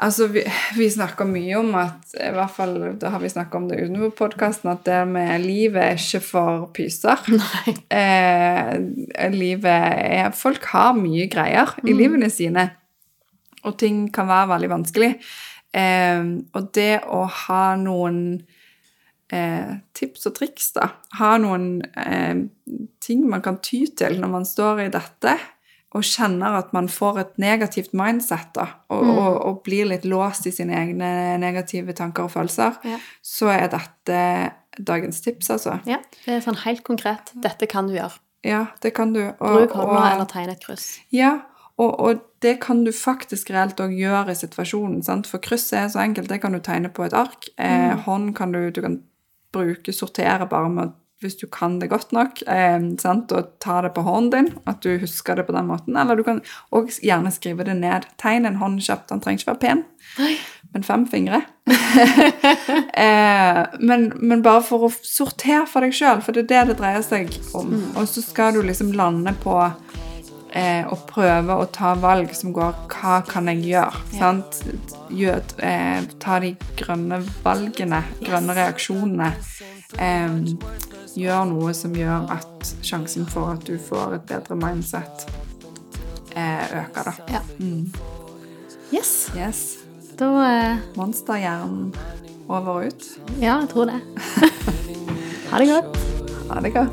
Altså, 0.00 0.26
vi, 0.32 0.42
vi 0.76 0.88
snakker 0.90 1.28
mye 1.28 1.58
om 1.60 1.74
at 1.78 2.14
I 2.16 2.30
hvert 2.34 2.54
fall 2.54 2.76
da 3.00 3.12
har 3.12 3.22
vi 3.22 3.30
snakka 3.32 3.58
om 3.58 3.68
det 3.70 3.80
utenfor 3.82 4.14
podkasten, 4.18 4.70
at 4.72 4.84
det 4.86 5.00
med 5.10 5.44
livet 5.44 5.82
er 5.82 6.00
ikke 6.00 6.22
for 6.26 6.68
pyser. 6.76 7.20
Eh, 7.92 9.28
livet 9.32 9.66
er 9.68 10.30
Folk 10.36 10.64
har 10.72 10.94
mye 10.96 11.26
greier 11.30 11.74
i 11.84 11.92
livene 11.94 12.30
sine, 12.32 12.64
og 13.68 13.76
ting 13.78 14.06
kan 14.14 14.30
være 14.30 14.48
veldig 14.54 14.70
vanskelig. 14.72 15.10
Eh, 15.76 16.24
og 16.56 16.72
det 16.74 17.02
å 17.04 17.22
ha 17.44 17.62
noen 17.80 18.18
eh, 19.32 19.72
tips 19.96 20.28
og 20.30 20.36
triks, 20.40 20.72
da. 20.76 20.88
Ha 21.20 21.34
noen 21.42 21.68
eh, 21.96 22.44
ting 23.02 23.26
man 23.30 23.44
kan 23.44 23.60
ty 23.64 23.84
til 23.98 24.20
når 24.20 24.34
man 24.38 24.48
står 24.48 24.86
i 24.86 24.92
dette, 24.92 25.36
og 25.92 26.02
kjenner 26.08 26.54
at 26.58 26.72
man 26.72 26.88
får 26.88 27.18
et 27.20 27.38
negativt 27.42 27.92
mindset, 27.92 28.48
da, 28.56 28.64
og, 28.88 29.02
og, 29.12 29.34
og 29.48 29.62
blir 29.66 29.84
litt 29.90 30.06
låst 30.08 30.46
i 30.48 30.52
sine 30.54 30.72
egne 30.78 31.12
negative 31.42 31.92
tanker 31.98 32.24
og 32.28 32.32
følelser, 32.32 32.78
Ja. 32.88 32.98
så 33.22 33.50
er 33.52 33.68
dette 33.74 34.18
dagens 34.80 35.20
tips, 35.20 35.50
altså. 35.52 35.78
Ja, 35.84 35.98
det 36.24 36.38
er 36.38 36.40
sånn 36.40 36.56
helt 36.64 36.80
konkret. 36.86 37.34
Dette 37.44 37.68
kan 37.68 37.90
du 37.90 37.96
gjøre. 37.98 38.16
Ja, 38.42 38.64
det 38.82 38.94
kan 38.96 39.12
du. 39.12 39.20
Og, 39.38 39.58
Bruk 39.68 39.74
hånda 39.76 40.06
eller 40.14 40.26
tegn 40.32 40.48
et 40.50 40.64
kryss. 40.64 40.86
Ja, 41.14 41.42
og, 41.76 41.92
og 42.00 42.22
det 42.42 42.56
kan 42.64 42.80
du 42.84 42.90
faktisk 42.96 43.52
reelt 43.54 43.78
òg 43.84 43.92
gjøre 43.94 44.32
i 44.32 44.38
situasjonen. 44.40 45.02
Sant? 45.04 45.28
For 45.30 45.38
krysset 45.44 45.78
er 45.78 45.92
så 45.92 46.00
enkelt. 46.02 46.28
Det 46.32 46.40
kan 46.42 46.52
du 46.56 46.58
tegne 46.64 46.88
på 46.92 47.04
et 47.06 47.14
ark. 47.16 47.46
Eh, 47.60 47.92
hånd 48.08 48.32
kan 48.38 48.52
du, 48.52 48.70
du 48.74 48.80
kan 48.82 48.96
bruke, 49.52 49.92
sortere 49.94 50.48
bare 50.48 50.68
med 50.72 50.88
at 50.88 50.98
hvis 51.22 51.38
du 51.40 51.46
kan 51.52 51.78
det 51.80 51.90
godt 51.92 52.12
nok, 52.14 52.42
eh, 52.50 52.80
sant? 53.00 53.32
og 53.32 53.54
ta 53.62 53.80
det 53.84 53.94
på 53.96 54.04
hånden 54.06 54.30
din, 54.32 54.50
at 54.66 54.82
du 54.82 54.98
husker 55.00 55.38
det 55.38 55.46
på 55.46 55.54
den 55.56 55.68
måten. 55.70 55.96
Eller 55.96 56.18
du 56.18 56.24
kan 56.26 56.42
òg 56.74 56.90
gjerne 57.02 57.32
skrive 57.34 57.66
det 57.68 57.78
ned. 57.78 58.06
Tegn 58.20 58.46
en 58.48 58.60
hånd 58.60 58.82
kjapt. 58.82 59.08
Den 59.12 59.22
trenger 59.22 59.42
ikke 59.42 59.52
være 59.52 59.62
pen, 59.64 59.84
Oi. 60.22 60.36
men 60.74 60.86
fem 60.86 61.06
fingre. 61.10 61.42
eh, 63.06 63.62
men, 63.80 64.08
men 64.18 64.42
bare 64.44 64.64
for 64.66 64.88
å 64.88 64.92
sortere 64.92 65.66
for 65.70 65.86
deg 65.86 65.94
sjøl, 65.96 66.22
for 66.24 66.34
det 66.34 66.46
er 66.50 66.66
det 66.66 66.72
det 66.72 66.80
dreier 66.82 67.04
seg 67.06 67.32
om. 67.58 67.74
Og 67.96 68.06
så 68.10 68.24
skal 68.24 68.56
du 68.56 68.62
liksom 68.66 68.92
lande 68.98 69.34
på 69.42 69.56
eh, 70.52 70.84
å 70.86 70.96
prøve 71.08 71.56
å 71.56 71.68
ta 71.72 71.94
valg 72.00 72.32
som 72.36 72.52
går 72.54 72.84
Hva 72.92 73.20
kan 73.28 73.50
jeg 73.50 73.64
gjøre? 73.72 74.02
Sant? 74.16 74.62
Gjør, 75.12 75.42
eh, 75.64 76.04
ta 76.22 76.38
de 76.42 76.54
grønne 76.78 77.22
valgene, 77.44 78.02
grønne 78.22 78.56
reaksjonene. 78.58 79.32
Eh, 79.98 80.30
gjør 81.18 81.44
noe 81.50 81.74
som 81.76 81.94
gjør 81.96 82.30
at 82.32 82.74
sjansen 82.84 83.26
for 83.28 83.52
at 83.52 83.66
du 83.66 83.76
får 83.78 84.14
et 84.16 84.26
bedre 84.30 84.56
mindset, 84.56 85.26
eh, 86.36 86.64
øker, 86.82 87.02
da. 87.10 87.12
Ja. 87.28 87.40
Yes. 88.92 89.30
Yes. 89.36 89.78
Da 90.18 90.28
eh, 90.46 90.76
Monsterhjernen 90.96 91.94
over 92.48 92.68
og 92.68 92.86
ut. 92.86 93.04
Ja, 93.40 93.58
jeg 93.60 93.68
tror 93.68 93.84
det. 93.84 94.00
ha 95.50 95.58
det 95.58 95.68
godt. 95.68 95.96
Ha 96.50 96.60
det 96.60 96.72
godt. 96.74 96.88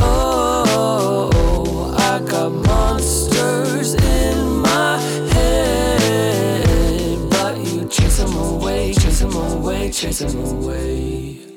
Oh, 0.00 1.94
I 1.98 2.18
got 2.30 2.52
monsters 2.52 3.94
in 3.94 4.62
my 4.62 4.98
head, 5.32 7.18
but 7.30 7.56
you 7.58 7.88
chase 7.90 8.22
them 8.22 8.36
away, 8.36 8.94
chase 8.94 9.20
them 9.20 9.36
away, 9.36 9.90
chase 9.92 10.24
them 10.24 10.40
away. 10.44 11.51